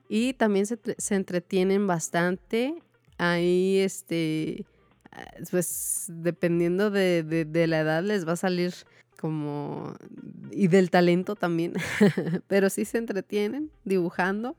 [0.09, 2.75] y también se, se entretienen bastante.
[3.17, 4.65] Ahí, este,
[5.51, 8.73] pues dependiendo de, de- de la edad les va a salir
[9.19, 9.93] como...
[10.51, 11.73] y del talento también,
[12.47, 14.55] pero sí se entretienen dibujando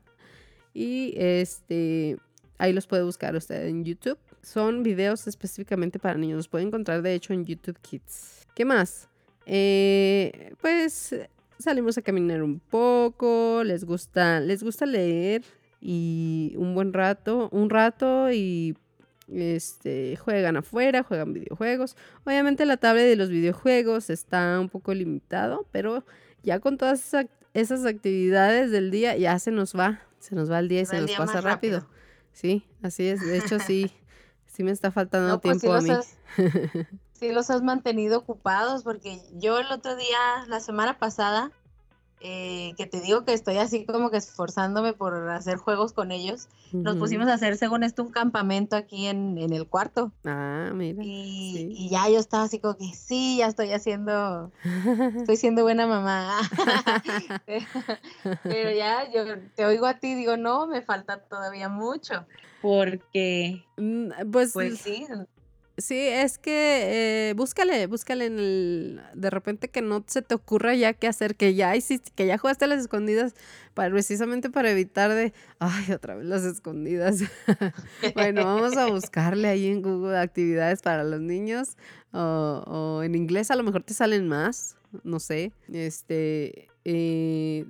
[0.73, 2.17] y este,
[2.57, 4.17] ahí los puede buscar usted en YouTube.
[4.47, 8.47] Son videos específicamente para niños, los puede encontrar de hecho en YouTube Kids.
[8.55, 9.09] ¿Qué más?
[9.45, 11.13] Eh, pues
[11.59, 15.43] salimos a caminar un poco, les gusta, les gusta leer
[15.81, 18.77] y un buen rato, un rato y
[19.29, 21.97] este juegan afuera, juegan videojuegos.
[22.25, 26.05] Obviamente la tablet de los videojuegos está un poco limitado, pero
[26.43, 30.49] ya con todas esas, ac- esas actividades del día ya se nos va, se nos
[30.49, 31.79] va el día y se nos día pasa rápido.
[31.79, 31.97] rápido.
[32.31, 33.19] Sí, así es.
[33.19, 33.91] De hecho sí,
[34.57, 35.91] sí me está faltando No, pues sí tiempo a los, mí.
[35.91, 36.17] has,
[37.13, 40.17] sí los has mantenido ocupados porque yo el otro día,
[40.47, 41.51] la semana pasada,
[42.19, 46.47] eh, que te digo que estoy así como que esforzándome por hacer juegos con ellos,
[46.73, 47.01] nos Ujú.
[47.03, 51.03] pusimos a hacer según esto un campamento aquí en, en el cuarto Ah, mira.
[51.03, 51.67] y, sí.
[51.69, 54.51] y ya yo estaba así como que sí, ya estoy haciendo,
[55.17, 56.39] estoy siendo buena mamá.
[58.43, 59.23] Pero ya yo
[59.55, 62.25] te oigo a ti, digo, no, me falta todavía mucho.
[62.61, 65.05] Porque, Mm, Pues, pues sí,
[65.77, 70.73] sí, es que eh, búscale, búscale en el, de repente que no se te ocurra
[70.73, 73.35] ya qué hacer, que ya hiciste, que ya jugaste a las escondidas,
[73.75, 77.19] para, precisamente para evitar de, ay, otra vez las escondidas.
[78.15, 81.77] bueno, vamos a buscarle ahí en Google actividades para los niños,
[82.11, 87.65] o, o en inglés a lo mejor te salen más, no sé, este, eh,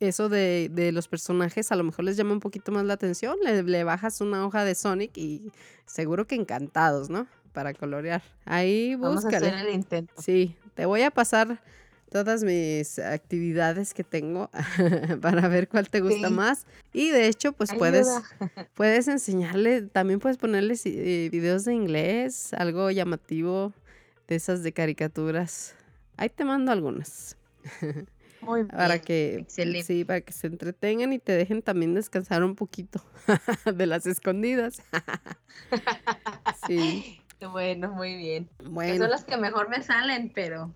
[0.00, 3.36] eso de, de los personajes a lo mejor les llama un poquito más la atención.
[3.42, 5.50] Le, le bajas una hoja de Sonic y
[5.86, 7.26] seguro que encantados, ¿no?
[7.52, 8.22] Para colorear.
[8.44, 9.48] Ahí vamos a búscale.
[9.48, 10.12] hacer el intento.
[10.20, 11.62] Sí, te voy a pasar
[12.10, 14.50] todas mis actividades que tengo
[15.22, 16.34] para ver cuál te gusta Sí.
[16.34, 16.66] más.
[16.92, 18.06] Y de hecho, pues puedes,
[18.74, 23.72] puedes enseñarle, también puedes ponerles eh, videos de inglés, algo llamativo
[24.28, 25.74] de esas de caricaturas.
[26.18, 27.36] Ahí te mando algunas.
[28.46, 29.82] Muy Para bien, que, excelente.
[29.82, 33.02] sí, para que se entretengan y te dejen también descansar un poquito
[33.74, 34.82] de las escondidas.
[36.66, 37.20] sí,
[37.52, 38.48] Bueno, muy bien.
[38.58, 38.96] Que bueno.
[38.96, 40.72] son las que mejor me salen, pero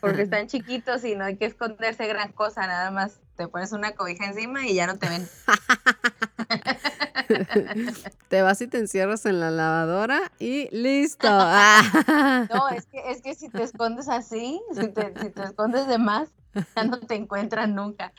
[0.00, 3.92] porque están chiquitos y no hay que esconderse gran cosa, nada más te pones una
[3.92, 5.28] cobija encima y ya no te ven.
[8.28, 11.28] te vas y te encierras en la lavadora y listo.
[11.28, 15.98] No, es que, es que si te escondes así, si te, si te escondes de
[15.98, 16.30] más,
[16.74, 18.12] ya no te encuentran nunca.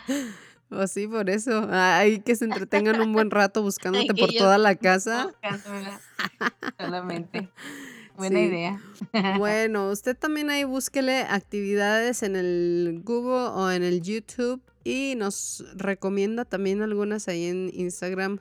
[0.69, 1.67] O sí, por eso.
[1.71, 5.33] Hay que se entretengan un buen rato buscándote por toda la casa.
[6.79, 7.49] Solamente.
[8.17, 8.45] Buena Sí.
[8.45, 8.81] idea.
[9.37, 15.63] Bueno, usted también ahí búsquele actividades en el Google o en el YouTube y nos
[15.75, 18.39] recomienda también algunas ahí en Instagram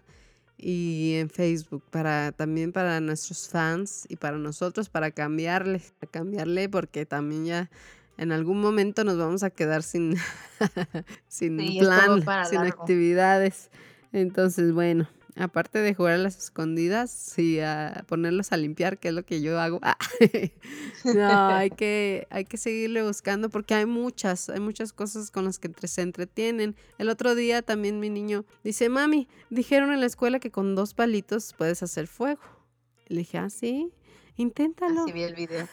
[0.56, 6.70] y en Facebook para también para nuestros fans y para nosotros para cambiarle, para cambiarle
[6.70, 7.70] porque también ya
[8.18, 10.16] en algún momento nos vamos a quedar sin
[11.28, 12.82] sin Sí, plan, sin largo.
[12.82, 13.70] actividades.
[14.12, 19.14] Entonces, bueno, Aparte de jugar a las escondidas y a ponerlos a limpiar, que es
[19.14, 19.80] lo que yo hago.
[19.82, 19.98] Ah,
[21.04, 25.58] no, hay que, hay que seguirle buscando porque hay muchas, hay muchas cosas con las
[25.58, 26.74] que se entretienen.
[26.96, 30.94] El otro día también mi niño dice, mami, dijeron en la escuela que con dos
[30.94, 32.40] palitos puedes hacer fuego.
[33.08, 33.92] Le dije, ah, sí,
[34.36, 35.02] inténtalo.
[35.02, 35.68] Así vi el video.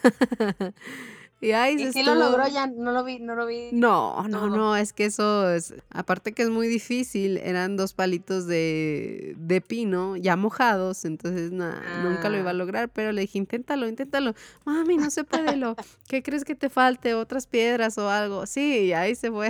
[1.43, 3.69] Y ay, Y lo logró, ya no lo vi, no lo vi.
[3.73, 9.35] No, no, es que eso es, aparte que es muy difícil, eran dos palitos de,
[9.37, 12.53] de pino ya mojados, entonces na- nunca lo iba a Ah.
[12.53, 14.33] lograr, pero le dije, inténtalo, inténtalo,
[14.65, 15.75] mami, no se puede, lo,
[16.07, 17.13] ¿qué crees que te falte?
[17.13, 18.45] ¿Otras piedras o algo?
[18.45, 19.49] Sí, y ahí se fue,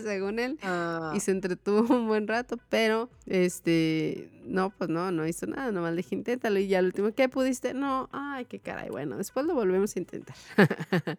[0.02, 5.26] según él, Ah, y se entretuvo un buen rato, pero, este, no, pues no, no
[5.26, 7.74] hizo nada, nomás le dije, inténtalo, y ya al último, ¿qué pudiste?
[7.74, 10.36] No, ay, qué caray, bueno, después lo volvemos a intentar.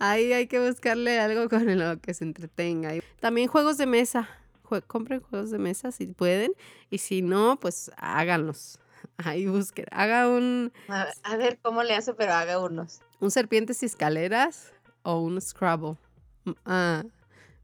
[0.00, 2.92] Ahí hay que buscarle algo con lo que se entretenga.
[3.20, 4.28] También juegos de mesa.
[4.64, 6.52] Jue- compren juegos de mesa si pueden.
[6.90, 8.78] Y si no, pues háganlos.
[9.18, 9.86] Ahí busquen.
[9.90, 13.00] Haga un, a, a ver cómo le hace, pero haga unos.
[13.20, 15.96] un serpientes y escaleras o un Scrabble.
[16.44, 17.04] M- Ah,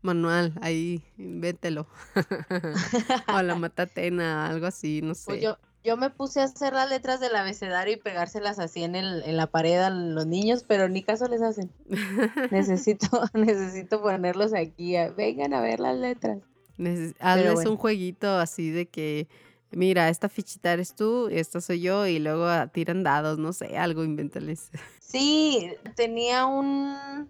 [0.02, 1.86] manual, ahí, invéntelo.
[3.34, 5.24] o la matatena, algo así, no sé.
[5.26, 8.94] Pues yo, yo me puse a hacer las letras del abecedario y pegárselas así en,
[8.94, 11.70] el, en la pared a los niños, pero ni caso les hacen.
[12.50, 14.96] Necesito, necesito ponerlos aquí.
[14.96, 16.38] a- vengan a ver las letras.
[16.78, 17.70] Neces- hazles bueno.
[17.72, 19.28] un jueguito así de que,
[19.70, 24.04] mira, esta fichita eres tú, esta soy yo, y luego tiran dados, no sé, algo,
[24.04, 24.70] invéntales.
[25.00, 27.28] Sí, tenía un,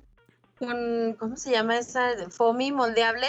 [0.62, 2.10] un ¿cómo se llama esa?
[2.30, 3.28] Foamy moldeable.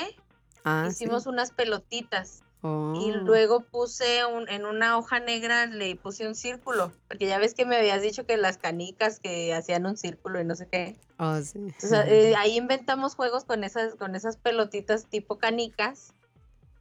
[0.63, 0.91] Ah, sí.
[1.03, 2.41] Hicimos unas pelotitas.
[2.65, 6.93] Y Oh, luego puse un, en una hoja negra, le puse un círculo.
[7.09, 10.45] Porque ya ves que me habías dicho que las canicas que hacían un círculo y
[10.45, 10.95] no sé qué.
[11.19, 11.59] oh, sí.
[11.59, 16.13] Entonces, eh, ahí inventamos juegos con esas, con esas pelotitas tipo canicas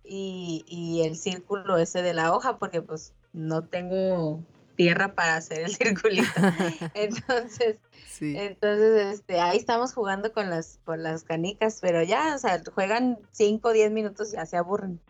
[0.05, 4.41] y, y el círculo ese de la hoja, porque pues no tengo
[4.83, 6.29] tierra para hacer el circulito.
[6.95, 7.77] Entonces,
[8.09, 8.35] sí.
[8.37, 13.19] entonces este, ahí estamos jugando con las, con las canicas, pero ya, o sea, juegan
[13.33, 15.01] 5 o 10 minutos y ya se aburren.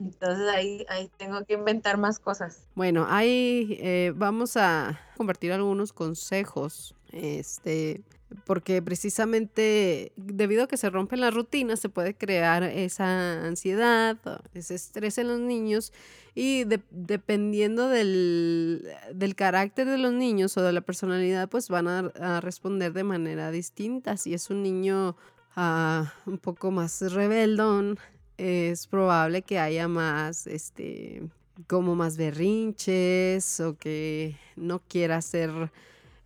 [0.00, 2.66] Entonces ahí, ahí tengo que inventar más cosas.
[2.74, 8.02] Bueno, ahí eh, vamos a compartir algunos consejos, este,
[8.44, 14.18] porque precisamente debido a que se rompen las rutinas, se puede crear esa ansiedad,
[14.54, 15.92] ese estrés en los niños
[16.34, 21.88] y de- dependiendo del, del carácter de los niños o de la personalidad, pues van
[21.88, 24.16] a, responder de manera distinta.
[24.16, 25.16] Si es un niño
[25.56, 27.98] ah, un poco más rebeldón,
[28.38, 31.22] es probable que haya más, este,
[31.66, 35.50] como más berrinches o que no quiera hacer,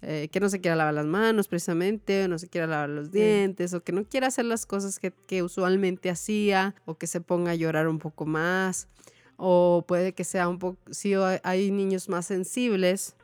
[0.07, 3.11] eh, que no se quiera lavar las manos precisamente, o no se quiera lavar los
[3.11, 7.21] dientes, o que no quiera hacer las cosas que, que usualmente hacía, o que se
[7.21, 8.89] ponga a llorar un poco más,
[9.37, 13.17] o puede que sea un poco, si hay- niños más sensibles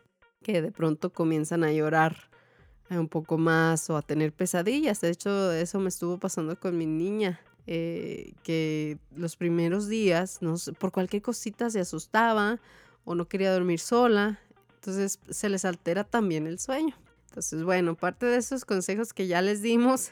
[0.42, 2.30] que de pronto comienzan a llorar
[2.90, 5.00] eh, un poco más o a tener pesadillas.
[5.00, 10.54] De hecho, eso me estuvo pasando con mi niña eh, que los primeros días, no
[10.78, 12.58] por cualquier cosita se asustaba
[13.04, 14.40] o no quería dormir sola,
[14.80, 16.96] entonces se les altera también el sueño.
[17.28, 20.10] Entonces, bueno, parte de esos consejos que ya les dimos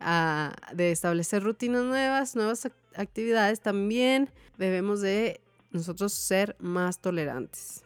[0.00, 7.82] ah, de establecer rutinas nuevas, nuevas ac- actividades, también debemos de nosotros ser más tolerantes,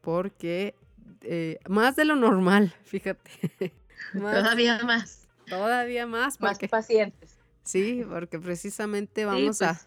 [0.00, 0.74] porque
[1.22, 3.72] eh, más de lo normal, fíjate.
[4.14, 7.36] Más- Todavía más, todavía más, más porque pacientes.
[7.64, 9.86] Sí, porque precisamente vamos a, pues,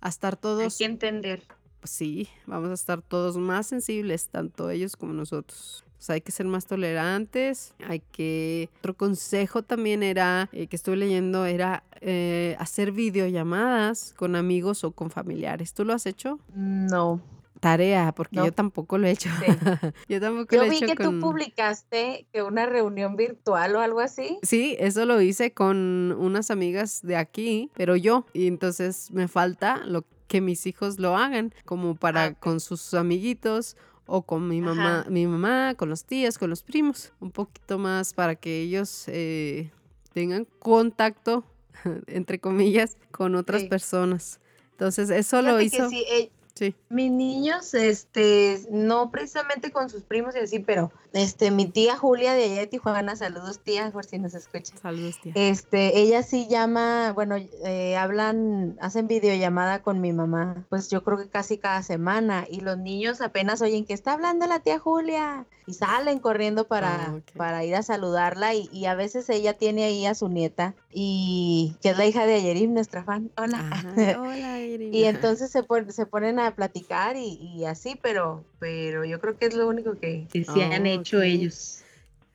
[0.00, 1.42] a estar hay todos, que entender.
[1.88, 5.84] Sí, vamos a estar todos más sensibles, tanto ellos como nosotros.
[6.08, 8.70] Hay que ser más tolerantes, hay que...
[8.78, 14.92] Otro consejo también era, eh, que estuve leyendo, era eh, hacer videollamadas con amigos o
[14.92, 15.74] con familiares.
[15.74, 16.38] ¿Tú lo has hecho?
[16.54, 17.20] No.
[17.60, 18.44] Tarea, porque No.
[18.46, 19.28] yo tampoco lo he hecho.
[19.44, 19.46] Sí.
[20.08, 21.18] yo tampoco Yo lo he vi hecho que con...
[21.20, 24.38] tú publicaste que una reunión virtual o algo así.
[24.42, 28.24] Sí, eso lo hice con unas amigas de aquí, pero yo.
[28.32, 32.94] Y entonces me falta lo que mis hijos lo hagan, como para Ah, con sus
[32.94, 35.10] amiguitos o con mi mamá, Ajá.
[35.10, 37.12] mi mamá, con los tías, con los primos.
[37.20, 39.70] Un poquito más para que ellos eh,
[40.12, 41.44] tengan contacto,
[42.06, 43.68] entre comillas, con otras Sí.
[43.68, 44.40] personas.
[44.72, 45.88] Entonces, eso lo que hizo.
[45.92, 46.74] eh, Sí.
[46.88, 52.32] mis niños, este, no precisamente con sus primos y así, pero este, mi tía Julia
[52.34, 54.76] de allá de Tijuana, saludos tía, por si nos escucha.
[54.82, 55.32] Saludos, tía.
[55.36, 61.16] Este, ella sí llama, bueno, eh, hablan, hacen videollamada con mi mamá, pues yo creo
[61.18, 65.46] que casi cada semana, y los niños apenas oyen que está hablando la tía Julia,
[65.66, 69.84] y salen corriendo para, Ah, para ir a saludarla, y, y a veces ella tiene
[69.84, 73.58] ahí a su nieta, y que es la hija de Ayerim, nuestra fan, hola.
[73.70, 73.94] Ajá.
[74.20, 74.96] Hola, Irina.
[74.96, 79.20] Y entonces se, pon- se ponen a a platicar y, y así, pero, pero yo
[79.20, 81.82] creo que es lo único que, que sí han Oh, hecho ellos.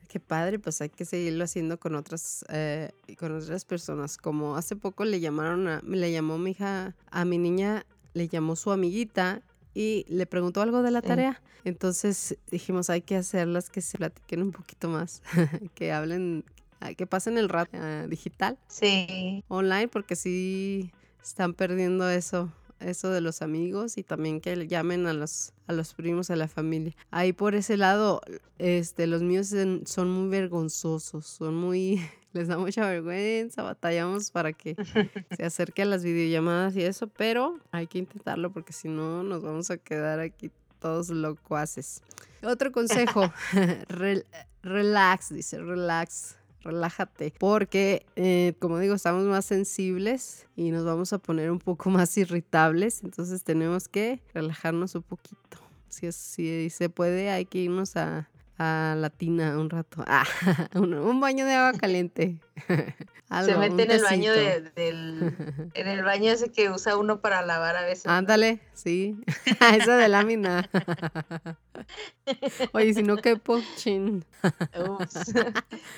[0.08, 4.16] Qué padre, pues hay que seguirlo haciendo con otras, eh, con otras personas.
[4.16, 8.54] Como hace poco le llamaron a, le llamó mi hija, a mi niña, le llamó
[8.54, 9.42] su amiguita
[9.74, 11.08] y le preguntó algo de la Sí.
[11.08, 11.42] tarea.
[11.64, 15.22] Entonces dijimos, hay que hacerlas que se platiquen un poquito más,
[15.74, 16.44] que hablen,
[16.80, 20.92] ah, que pasen el rato ah, digital, Sí, online, porque sí
[21.22, 22.52] están perdiendo eso,
[22.84, 26.48] eso de los amigos y también que llamen a los, a los primos, a la
[26.48, 26.94] familia.
[27.10, 28.20] Ahí por ese lado,
[28.58, 29.52] este, los míos
[29.84, 32.00] son muy vergonzosos, son muy,
[32.32, 34.74] les da mucha vergüenza, batallamos para que
[35.36, 39.42] se acerque a las videollamadas y eso, pero hay que intentarlo porque si no nos
[39.42, 42.02] vamos a quedar aquí todos locuaces.
[42.42, 43.22] Otro consejo,
[43.88, 44.26] rel-
[44.62, 46.36] relax, dice, relax.
[46.64, 51.90] Relájate, porque eh, como digo, estamos más sensibles y nos vamos a poner un poco
[51.90, 55.58] más irritables, entonces tenemos que relajarnos un poquito.
[55.88, 58.28] Si, es, si se puede, hay que irnos a,
[58.58, 60.04] a la tina un rato.
[60.06, 60.24] Ah,
[60.74, 62.38] un, un baño de agua caliente.
[63.44, 67.42] se mete en el baño de- del, en el baño ese que usa uno para
[67.42, 68.06] lavar a veces.
[68.06, 69.16] Ándale, sí.
[69.74, 70.68] Esa de lámina.
[72.72, 73.40] Oye, si no, qué
[73.76, 74.24] chin.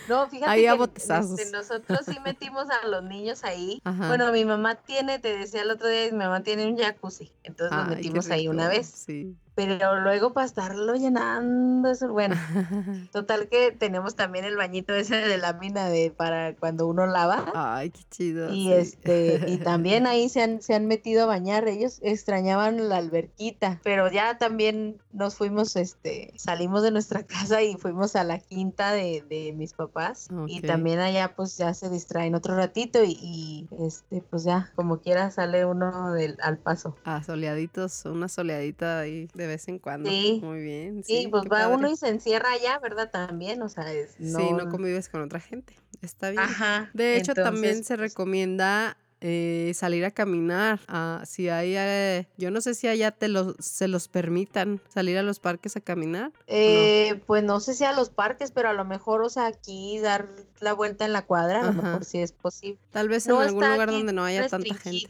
[0.08, 1.38] No, fíjate Ahí a que botezazos.
[1.38, 3.80] este, nosotros sí metimos a los niños ahí.
[3.84, 4.08] Ajá.
[4.08, 7.76] Bueno, mi mamá tiene, te decía el otro día, mi mamá tiene un jacuzzi, entonces
[7.78, 8.86] Ay, metimos ahí una vez.
[8.86, 9.36] Sí.
[9.56, 12.36] Pero luego para estarlo llenando, eso, bueno,
[13.10, 17.52] total que tenemos también el bañito ese de lámina de para cuando uno lava.
[17.54, 18.52] Ay, qué chido.
[18.52, 18.72] Y sí.
[18.74, 21.66] este, y también ahí se han, se han metido a bañar.
[21.68, 27.76] Ellos extrañaban la alberquita, pero ya también nos fuimos, este, salimos de nuestra casa y
[27.76, 30.28] fuimos a la quinta de, de mis papás.
[30.48, 35.00] Y también allá pues ya se distraen otro ratito y, y, este, pues ya, como
[35.00, 36.94] quiera sale uno del, al paso.
[37.04, 40.10] Ah, soleaditos, una soleadita ahí de vez en cuando.
[40.10, 40.40] Sí.
[40.42, 41.04] Muy bien.
[41.04, 43.10] Sí, Sí, pues va uno y se encierra allá, ¿verdad?
[43.10, 45.74] También, o sea, es, no, Sí, no convives con otra gente.
[46.02, 46.42] Está bien.
[46.42, 46.90] Ajá.
[46.92, 50.80] De hecho, también se pues, recomienda eh, salir a caminar.
[50.88, 55.16] Ah, si hay, eh, yo no sé si allá te los, se los permitan salir
[55.16, 56.32] a los parques a caminar.
[56.46, 59.98] Eh, pues no sé si a los parques, pero a lo mejor, o sea, aquí
[60.00, 60.28] dar
[60.60, 61.82] la vuelta en la cuadra, a lo Ajá.
[61.82, 62.78] mejor sí es posible.
[62.90, 65.06] Tal vez No en algún lugar donde no haya tanta gente.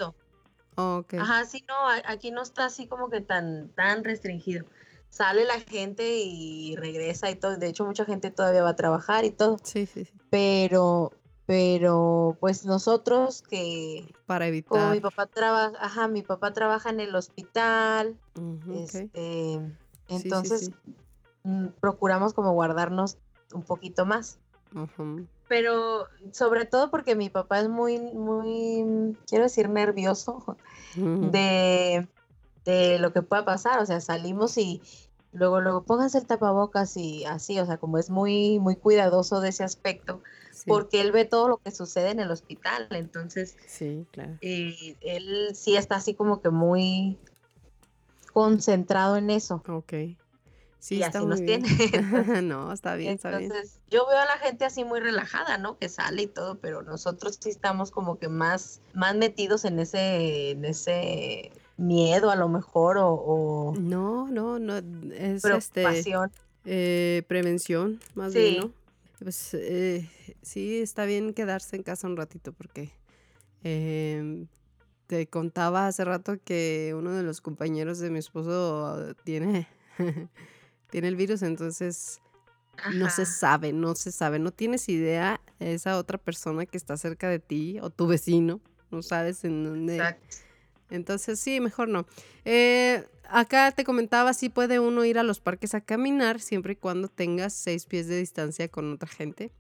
[0.76, 1.74] Ajá, sí, no,
[2.06, 4.66] aquí no está así como que tan, tan restringido.
[5.08, 7.56] Sale la gente y regresa y todo.
[7.56, 9.58] De hecho, mucha gente todavía va a trabajar y todo.
[9.62, 10.12] Sí, sí, sí.
[10.30, 11.12] Pero,
[11.46, 14.92] pero, pues nosotros que, Para como evitar.
[14.92, 18.94] mi papá trabaja, ajá, mi papá trabaja en el hospital, ok.
[18.94, 19.60] este,
[20.08, 20.94] entonces sí.
[21.44, 23.16] mm, procuramos como guardarnos
[23.54, 24.38] un poquito más.
[24.74, 25.26] Ujú.
[25.48, 30.56] Pero sobre todo porque mi papá es muy, muy, quiero decir, nervioso
[30.96, 32.08] de,
[32.64, 33.80] de lo que pueda pasar.
[33.80, 34.82] O sea, salimos y
[35.32, 39.50] luego, luego pónganse el tapabocas y así, o sea, como es muy, muy cuidadoso de
[39.50, 42.88] ese aspecto, Sí, porque él ve todo lo que sucede en el hospital.
[42.90, 44.38] Entonces, sí, claro.
[44.40, 47.18] eh, él sí está así como que muy
[48.32, 49.62] concentrado en eso.
[49.68, 49.92] Ok.
[50.78, 51.62] Sí, y está así nos bien.
[51.62, 52.42] tiene.
[52.42, 53.50] no, está bien, está bien.
[53.50, 55.78] Entonces, yo veo a la gente así muy relajada, ¿no?
[55.78, 60.50] Que sale y todo, pero nosotros sí estamos como que más, más metidos en ese,
[60.50, 64.76] en ese miedo a lo mejor o, o No, no, no.
[65.12, 66.30] Es este preocupación.
[66.64, 68.38] eh, prevención, más Sí.
[68.38, 68.72] bien, ¿no?
[69.18, 70.08] Pues eh,
[70.42, 72.92] sí, está bien quedarse en casa un ratito porque
[73.64, 74.46] em,
[75.06, 79.68] te contaba hace rato que uno de los compañeros de mi esposo tiene,
[80.96, 82.22] tiene el virus, entonces
[82.94, 87.28] no se sabe, no se sabe, no tienes idea esa otra persona que está cerca
[87.28, 89.96] de ti o tu vecino, no sabes en dónde.
[89.96, 90.36] Exacto.
[90.88, 92.06] Entonces, sí, mejor no.
[92.46, 96.76] Eh, acá te comentaba, sí puede uno ir a los parques a caminar siempre y
[96.76, 99.52] cuando tengas seis pies de distancia con otra gente.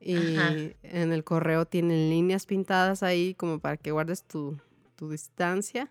[0.00, 0.54] Y Ajá.
[0.82, 4.58] en el correo tienen líneas pintadas ahí como para que guardes tu,
[4.96, 5.90] tu distancia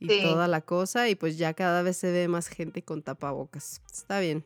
[0.00, 0.22] y Sí.
[0.22, 1.08] toda la cosa.
[1.08, 3.82] Y pues ya cada vez se ve más gente con tapabocas.
[3.92, 4.44] Está bien.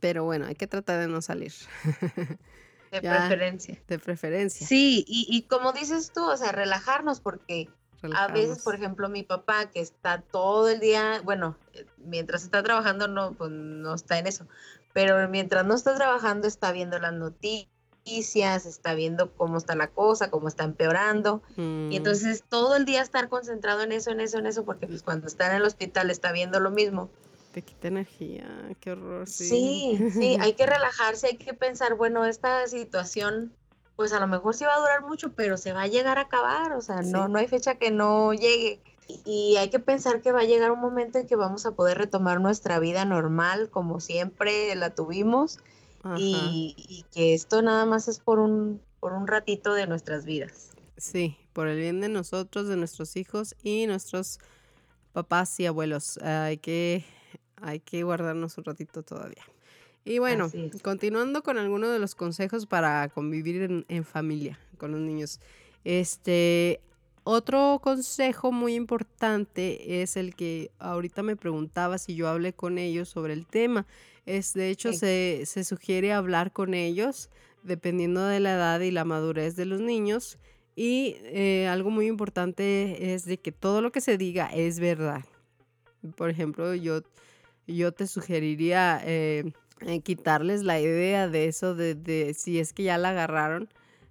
[0.00, 1.52] Pero bueno, hay que tratar de no salir,
[2.90, 3.10] De Ya.
[3.18, 3.78] preferencia.
[3.86, 4.66] de preferencia.
[4.66, 7.68] Sí, y, y como dices tú, o sea, relajarnos porque
[8.14, 12.62] a veces, por ejemplo, mi papá que está todo el día, bueno, eh, mientras está
[12.62, 14.46] trabajando no, pues no está en eso,
[14.92, 17.68] pero mientras no está trabajando está viendo las noticias,
[18.16, 23.02] está viendo cómo está la cosa, cómo está empeorando, Mm, y entonces todo el día
[23.02, 26.10] estar concentrado en eso, en eso, en eso, porque pues cuando está en el hospital
[26.10, 27.10] está viendo lo mismo.
[27.52, 28.46] te quita energía,
[28.80, 29.26] qué horror.
[29.26, 33.52] Sí, sí, hay que relajarse, hay que pensar, bueno, esta situación,
[33.96, 36.22] pues a lo mejor sí va a durar mucho, pero se va a llegar a
[36.22, 37.32] acabar, o sea, no, Sí.
[37.32, 38.80] no hay fecha que no llegue.
[39.24, 41.96] y hay que pensar que va a llegar un momento en que vamos a poder
[41.96, 45.58] retomar nuestra vida normal como siempre la tuvimos
[46.16, 50.70] y, y, que esto nada más es por un, por un ratito de nuestras vidas.
[50.96, 54.38] Sí, por el bien de nosotros, de nuestros hijos y nuestros
[55.12, 56.18] papás y abuelos.
[56.18, 57.04] Hay que,
[57.56, 59.44] hay que guardarnos un ratito todavía.
[60.04, 60.50] Y bueno,
[60.82, 65.38] continuando con algunos de los consejos para convivir en, familia con los niños.
[65.84, 66.80] Este,
[67.24, 73.08] otro consejo muy importante es el que ahorita me preguntaba si yo hablé con ellos
[73.10, 73.86] sobre el tema.
[74.28, 77.30] Es, de hecho, se, se, sugiere hablar con ellos
[77.62, 80.38] dependiendo de la edad y la madurez de los niños.
[80.76, 85.24] Y eh, algo muy importante es de que todo lo que se diga es verdad.
[86.16, 87.00] Por ejemplo, yo,
[87.66, 89.50] yo te sugeriría eh,
[89.80, 93.68] eh, quitarles la idea de eso, de, de, si es que ya la agarraron,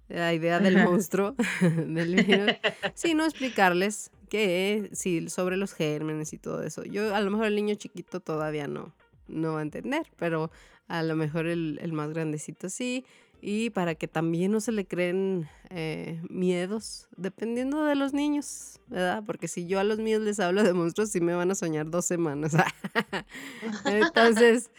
[0.08, 2.52] la idea del monstruo, del virus.
[2.94, 6.84] Sí, no explicarles qué sí, sobre los gérmenes y todo eso.
[6.84, 8.94] Yo, a lo mejor el niño chiquito todavía no,
[9.28, 10.50] no va a entender, pero
[10.88, 13.04] a lo mejor el, el más grandecito sí.
[13.40, 19.22] Y para que también no se le creen eh, miedos, dependiendo de los niños, ¿verdad?
[19.24, 21.88] Porque si yo a los míos les hablo de monstruos, sí me van a soñar
[21.88, 22.52] dos semanas.
[23.84, 24.70] Entonces,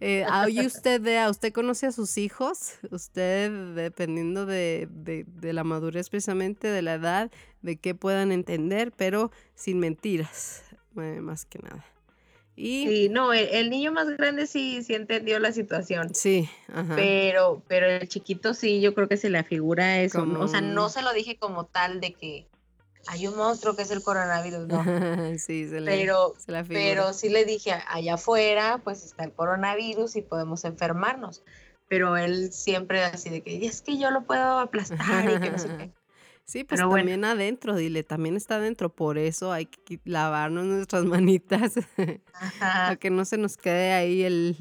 [0.00, 0.24] eh,
[0.64, 6.82] usted vea, usted conoce a sus hijos, usted dependiendo de, de, la madurez precisamente, de
[6.82, 7.30] la edad,
[7.62, 10.64] de qué puedan entender, pero sin mentiras,
[10.96, 11.84] eh, más que nada.
[12.58, 12.88] Y...
[12.88, 16.12] Sí, no, el, niño más grande sí, sí entendió la situación.
[16.12, 16.96] Sí, ajá.
[16.96, 20.40] Pero, pero el chiquito sí, yo creo que se le afigura eso, ¿no?
[20.40, 22.48] O sea, no se lo dije como tal de que
[23.06, 24.82] hay un monstruo que es el coronavirus, ¿no?
[25.38, 26.34] sí, se le, pero,
[26.68, 31.42] pero sí le dije, allá afuera, pues está el coronavirus y podemos enfermarnos.
[31.88, 35.58] Pero él siempre así de que, es que yo lo puedo aplastar y que no
[35.58, 35.90] sé qué.
[36.48, 41.74] Sí, pues también adentro, dile, también está adentro, por eso hay que lavarnos nuestras manitas,
[42.58, 44.56] para que no se nos quede ahí el,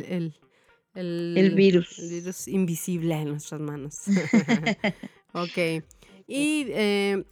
[0.93, 1.97] el, el, virus.
[1.97, 4.01] El virus invisible en nuestras manos.
[5.31, 5.85] ok.
[6.27, 7.23] Y eh,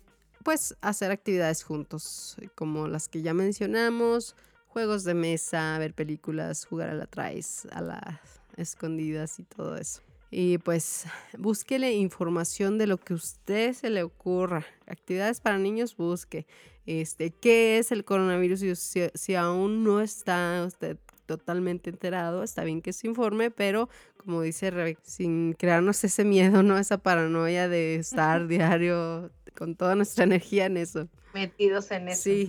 [0.41, 4.37] pues hacer actividades juntos, como las que ya mencionamos,
[4.67, 8.19] juegos de mesa, ver películas, jugar a la traes, a las
[8.55, 10.04] escondidas y todo eso.
[10.31, 11.05] Y pues
[11.37, 14.65] búsquele información de lo que a usted se le ocurra.
[14.87, 16.45] Actividades para niños, busque.
[16.85, 18.79] Este, ¿Qué es el coronavirus?
[18.79, 24.41] Si, si aún no está usted totalmente enterado, está bien que se informe, pero como
[24.41, 26.77] dice Rebeca, sin crearnos ese miedo, ¿no?
[26.77, 31.07] Esa paranoia de estar diario con toda nuestra energía en eso.
[31.33, 32.47] Metidos en eso, sí,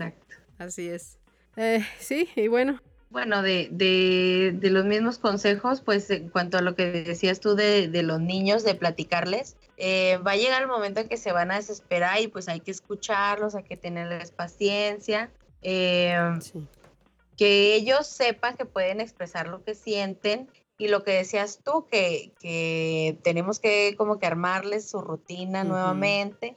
[0.59, 1.19] Así es.
[1.57, 2.81] Eh, sí, y bueno,
[3.17, 7.55] bueno, de, de, de, los mismos consejos, pues en cuanto a lo que decías tú
[7.55, 11.33] de, de los niños, de platicarles, eh, va a llegar el momento en que se
[11.33, 15.31] van a desesperar y pues hay que escucharlos, hay que tenerles paciencia,
[15.63, 16.15] eh,
[17.39, 22.35] que ellos sepan que pueden expresar lo que sienten y lo que decías tú, que,
[22.39, 26.55] que tenemos que como que armarles su rutina nuevamente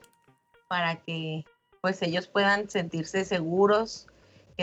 [0.68, 1.46] para que
[1.80, 4.08] pues ellos puedan sentirse seguros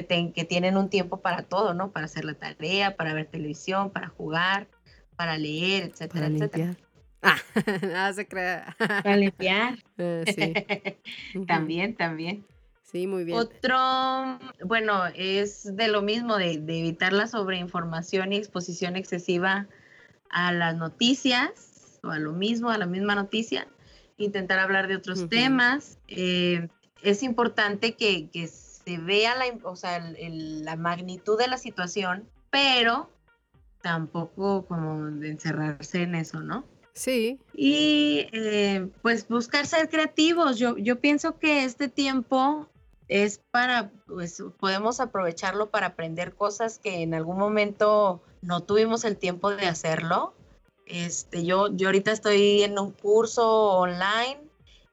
[0.05, 1.91] que, tienen un tiempo para todo, ¿no?
[1.91, 4.67] Para hacer la tarea, para ver televisión, para jugar,
[5.15, 6.75] para leer, etcétera, etcétera.
[7.21, 7.37] Ah,
[7.81, 8.75] nada se crea.
[8.77, 9.77] Para limpiar.
[9.99, 11.45] Eh, sí.
[11.47, 12.45] también, también.
[12.83, 13.37] Sí, muy bien.
[13.37, 19.67] Otro, bueno, es de lo mismo, de, evitar la sobreinformación y exposición excesiva
[20.29, 23.67] a las noticias, o a lo mismo, a la misma noticia.
[24.17, 25.97] Intentar hablar de otros temas.
[26.07, 26.67] Eh,
[27.01, 28.47] es importante que, que
[28.87, 33.09] se vea la, o sea, la magnitud de la situación, pero
[33.81, 36.63] tampoco como de encerrarse en eso, ¿no?
[36.93, 37.37] Sí.
[37.53, 40.57] Y eh, pues buscar ser creativos.
[40.57, 42.69] Yo, yo pienso que este tiempo
[43.09, 49.17] es para, pues podemos aprovecharlo para aprender cosas que en algún momento no tuvimos el
[49.17, 50.33] tiempo de hacerlo.
[50.85, 54.46] Este, yo, yo ahorita estoy en un curso online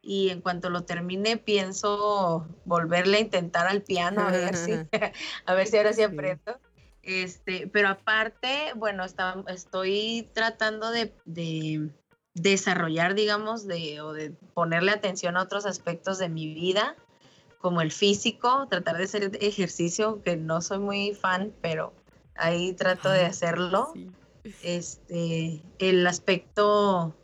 [0.04, 4.72] y en cuanto lo termine pienso volverle a intentar al piano a ver si,
[5.46, 6.58] a ver si ahora sí aprendo.
[7.02, 11.12] Este, pero aparte, bueno, estoy tratando de,
[12.34, 16.96] desarrollar, digamos, de, o de ponerle atención a otros aspectos de mi vida,
[17.58, 21.92] como el físico, tratar de hacer ejercicio, que no soy muy fan, pero
[22.36, 23.92] ahí trato de hacerlo.
[24.62, 27.14] Este, el aspecto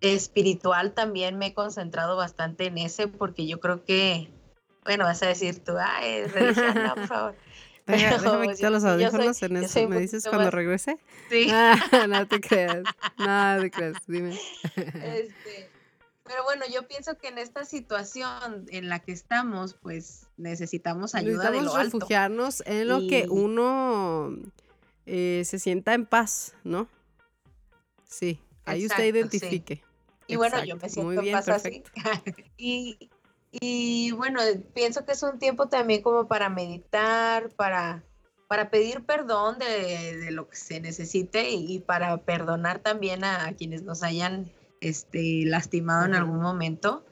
[0.00, 4.30] espiritual también me he concentrado bastante en ese porque yo creo que,
[4.84, 7.34] bueno, vas a decir tú, ay, religión, no, por favor.
[7.86, 9.88] déjame quitar los audífonos en eso.
[9.88, 10.98] ¿Me dices cuando regrese?
[11.30, 11.48] Sí.
[11.52, 11.76] Ah,
[12.08, 12.82] no te creas.
[13.18, 13.96] No te creas.
[14.06, 14.38] Dime.
[14.74, 15.70] Este,
[16.24, 21.50] Pero bueno, yo pienso que en esta situación en la que estamos, pues necesitamos ayuda
[21.50, 21.98] de Necesitamos lo alto.
[21.98, 24.36] refugiarnos en lo que uno
[25.06, 26.88] eh, se sienta en paz, ¿no?
[28.08, 29.08] Sí, ahí usted sí.
[29.08, 29.84] identifique.
[30.26, 31.82] Y bueno, yo me siento muy en bien, así.
[32.56, 33.10] y,
[33.52, 34.40] y bueno,
[34.74, 38.04] pienso que es un tiempo también como para meditar, para,
[38.48, 43.52] para pedir perdón de, de lo que se necesite y, y para perdonar también a,
[43.54, 44.50] quienes nos hayan
[44.80, 47.04] este, lastimado en algún momento.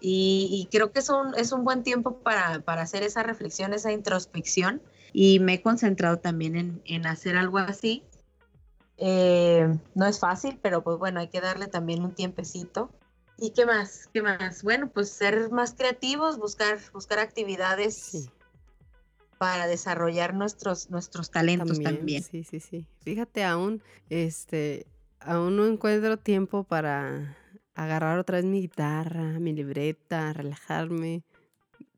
[0.00, 3.72] Y, y creo que es un, es un buen tiempo para, para hacer esa reflexión,
[3.72, 4.82] esa introspección.
[5.12, 8.02] Y me he concentrado también en, en hacer algo así.
[8.98, 12.90] Eh, no es fácil, pero pues bueno, hay que darle también un tiempecito.
[13.38, 14.08] ¿Y qué más?
[14.12, 14.62] ¿Qué más?
[14.62, 18.30] Bueno, pues ser más creativos, buscar, buscar actividades Sí,
[19.38, 22.22] para desarrollar nuestros, nuestros talentos también.
[22.22, 22.86] Sí, sí, sí.
[23.02, 24.86] Fíjate, aún, este,
[25.20, 27.36] aún no encuentro tiempo para
[27.74, 31.22] agarrar otra vez mi guitarra, mi libreta, relajarme.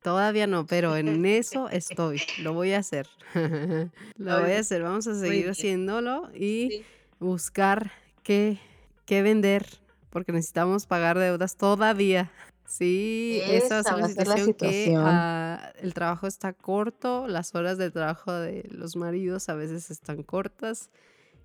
[0.03, 2.21] Todavía no, pero en eso estoy.
[2.43, 3.09] Lo voy a hacer.
[4.17, 4.83] Lo voy a hacer.
[4.83, 6.85] Vamos a seguir haciéndolo y Sí.
[7.19, 7.93] buscar
[8.23, 8.59] qué,
[9.07, 9.67] qué vender,
[10.11, 12.31] porque necesitamos pagar deudas todavía.
[12.67, 18.31] Sí, esa va la situación que ah, el trabajo está corto, las horas de trabajo
[18.33, 20.91] de los maridos a veces están cortas.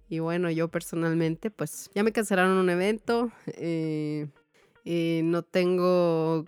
[0.10, 4.28] Y bueno, yo personalmente, pues ya me cancelaron un evento, eh,
[4.84, 6.46] eh, no tengo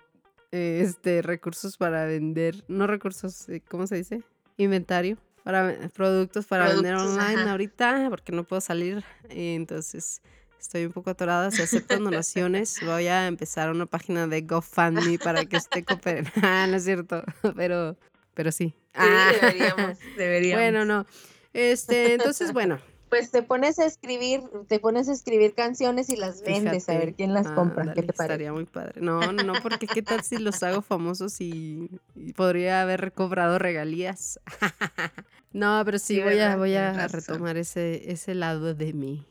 [0.56, 4.24] este recursos para vender, no recursos, eh, ¿cómo se dice?
[4.58, 7.51] Inventario para productos para vender online ajá.
[7.51, 10.22] ahorita porque no puedo salir, eh, entonces
[10.60, 11.51] estoy un poco atorada.
[11.51, 16.32] Si aceptan donaciones, voy a empezar una página de GoFundMe para que usted coopere.
[16.41, 17.24] Ah, no es cierto,
[17.56, 17.95] pero,
[18.34, 18.70] pero sí.
[18.70, 20.64] Sí, Ah, deberíamos, deberíamos.
[20.64, 21.06] Bueno, no.
[21.53, 22.80] Este, entonces, bueno,
[23.10, 27.14] Pues te pones a escribir, te pones a escribir canciones y las vendes a ver
[27.14, 27.93] quién las compra.
[27.93, 28.34] ¿Qué te parece?
[28.34, 28.99] Estaría muy padre.
[28.99, 34.39] No, no, porque qué tal si los hago famosos y, y podría haber cobrado regalías.
[35.53, 39.26] no, pero sí, Sí, voy a, voy a retomar ese, ese lado de mí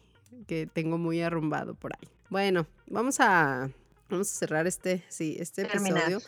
[0.46, 2.08] que tengo muy arrumbado por ahí.
[2.30, 3.70] Bueno, vamos a,
[4.08, 6.12] vamos a cerrar este, sí, este Terminar.
[6.12, 6.20] episodio.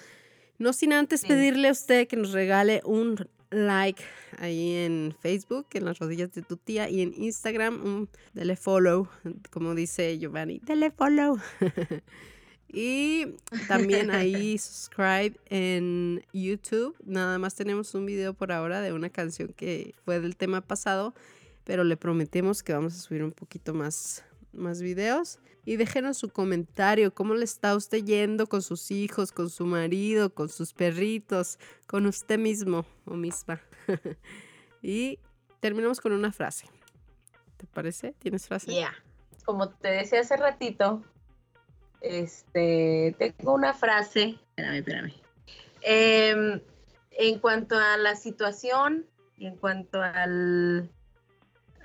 [0.58, 1.28] No sin antes Sí.
[1.28, 4.02] pedirle a usted que nos regale un like
[4.38, 9.08] ahí en Facebook, en las rodillas de tu tía, y en Instagram, un, dele follow,
[9.50, 11.38] como dice Giovanni, dele follow.
[12.68, 13.26] y
[13.66, 16.94] también ahí subscribe en YouTube.
[17.04, 21.14] Nada más tenemos un video por ahora de una canción que fue del tema pasado,
[21.64, 25.38] pero le prometemos que vamos a subir un poquito más, más videos.
[25.66, 30.32] Y déjenos su comentario, cómo le está usted yendo con sus hijos, con su marido,
[30.32, 33.60] con sus perritos, con usted mismo o misma.
[34.82, 35.18] y
[35.60, 36.66] terminamos con una frase.
[37.58, 38.14] ¿Te parece?
[38.18, 38.74] ¿Tienes frase?
[38.74, 38.94] Ya.
[39.44, 41.02] Como te decía hace ratito,
[42.00, 44.38] este, tengo una frase.
[44.56, 45.12] Espérame, espérame.
[45.82, 46.60] Em,
[47.10, 49.06] en cuanto a la situación
[49.38, 50.90] en cuanto al,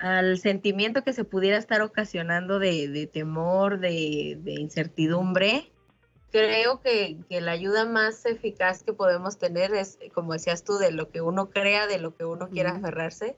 [0.02, 5.70] al sentimiento que se pudiera estar ocasionando de, de temor, de, de incertidumbre,
[6.32, 10.90] creo que, que la ayuda más eficaz que podemos tener es, como decías tú, de
[10.90, 12.80] lo que uno crea, de lo que uno quiera Ujú.
[12.80, 13.36] aferrarse.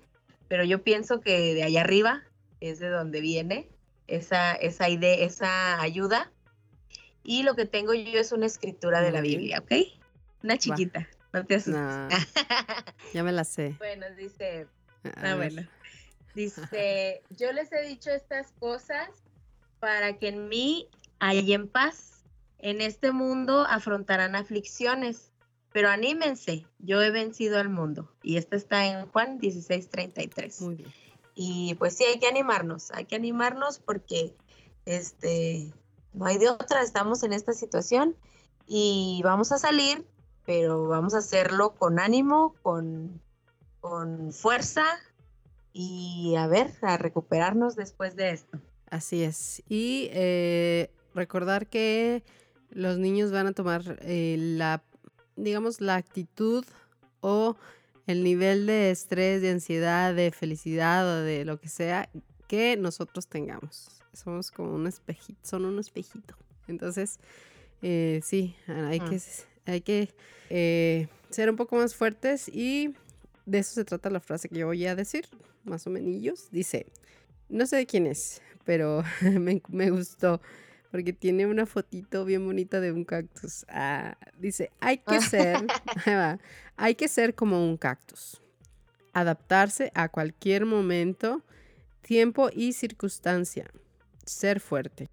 [0.48, 2.22] Pero yo pienso que de allá arriba
[2.60, 3.68] es de donde viene
[4.06, 6.32] esa, esa idea, esa ayuda.
[7.22, 9.20] Y lo que tengo yo es una escritura de la.
[9.20, 9.72] Biblia, ¿ok?
[10.42, 11.74] Una chiquita, no te asustes.
[11.74, 12.08] No,
[13.12, 13.74] ya me la sé.
[13.78, 14.66] bueno, dice,
[15.04, 15.62] A Ah, bueno.
[16.34, 19.08] Dice, yo les he dicho estas cosas
[19.78, 20.88] para que en mí
[21.20, 22.24] hallen paz.
[22.58, 25.32] En este mundo afrontarán aflicciones,
[25.72, 28.10] pero anímense, yo he vencido al mundo.
[28.22, 30.60] Y esta está en Juan 16:33.
[30.62, 30.92] Muy bien.
[31.34, 34.34] Y pues sí, hay que animarnos, hay que animarnos porque
[34.86, 35.72] este,
[36.12, 38.16] no hay de otra, estamos en esta situación
[38.66, 40.06] y vamos a salir,
[40.46, 43.20] pero vamos a hacerlo con ánimo, con,
[43.80, 44.84] con fuerza
[45.74, 48.58] y a ver, a recuperarnos después de esto.
[48.88, 49.62] Así es.
[49.68, 52.22] Y eh, recordar que
[52.70, 54.82] los niños van a tomar eh, la,
[55.36, 56.64] digamos, la actitud
[57.20, 57.56] o
[58.06, 62.08] el nivel de estrés, de ansiedad, de felicidad o de lo que sea
[62.46, 63.88] que nosotros tengamos.
[64.12, 66.36] Somos como un espejito, son un espejito.
[66.68, 67.18] Entonces,
[67.82, 69.20] eh, sí, hay que,
[69.66, 70.14] hay que
[70.50, 72.94] eh, ser un poco más fuertes y
[73.46, 75.26] de eso se trata la frase que yo voy a decir,
[75.64, 76.50] más o menos.
[76.50, 76.86] Dice,
[77.48, 80.40] no sé de quién es, pero me, me gustó
[80.90, 83.66] porque tiene una fotito bien bonita de un cactus.
[83.68, 85.56] Ah, dice, hay que ser,
[86.06, 86.38] ahí va,
[86.76, 88.40] hay que ser como un cactus.
[89.12, 91.42] Adaptarse a cualquier momento,
[92.02, 93.70] tiempo y circunstancia.
[94.24, 95.08] Ser fuerte.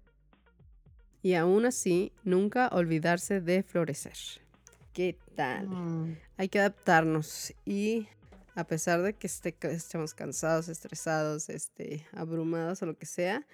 [1.22, 4.14] y aún así nunca olvidarse de florecer.
[4.92, 5.68] ¿Qué tal?
[5.68, 8.08] Mm, Hay que adaptarnos y
[8.54, 13.46] a pesar de que esté- estemos cansados, estresados, este, abrumados o lo que sea,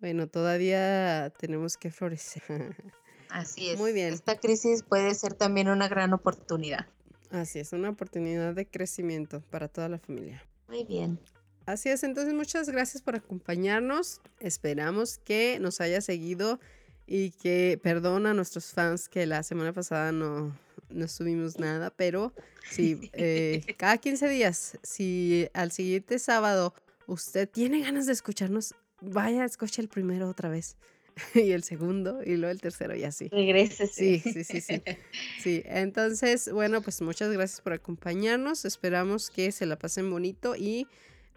[0.00, 2.42] bueno, todavía tenemos que florecer.
[3.30, 3.78] Así es.
[3.78, 4.12] Muy bien.
[4.12, 6.86] Esta crisis puede ser también una gran oportunidad.
[7.30, 10.42] Así es, una oportunidad de crecimiento para toda la familia.
[10.68, 11.18] Muy bien.
[11.64, 14.20] Así es, entonces muchas gracias por acompañarnos.
[14.40, 16.60] Esperamos que nos haya seguido
[17.06, 20.54] y que perdona a nuestros fans que la semana pasada no,
[20.94, 22.32] no subimos nada, pero
[22.70, 26.74] sí, eh, cada 15 días, si al siguiente sábado
[27.06, 30.76] usted tiene ganas de escucharnos, vaya, escuche el primero otra vez
[31.34, 33.28] y el segundo y luego el tercero y así.
[33.28, 33.86] Regrese.
[33.86, 34.82] Sí, sí, sí, sí.
[35.42, 38.64] Sí, entonces, bueno, pues muchas gracias por acompañarnos.
[38.64, 40.86] Esperamos que se la pasen bonito y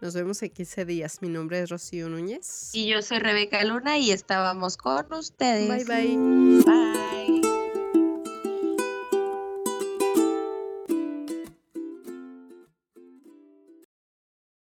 [0.00, 1.22] nos vemos en 15 días.
[1.22, 2.70] Mi nombre es Rocío Núñez.
[2.72, 5.68] Y yo soy Rebeca Luna y estábamos con ustedes.
[5.68, 6.16] Bye bye.
[6.64, 7.45] Bye.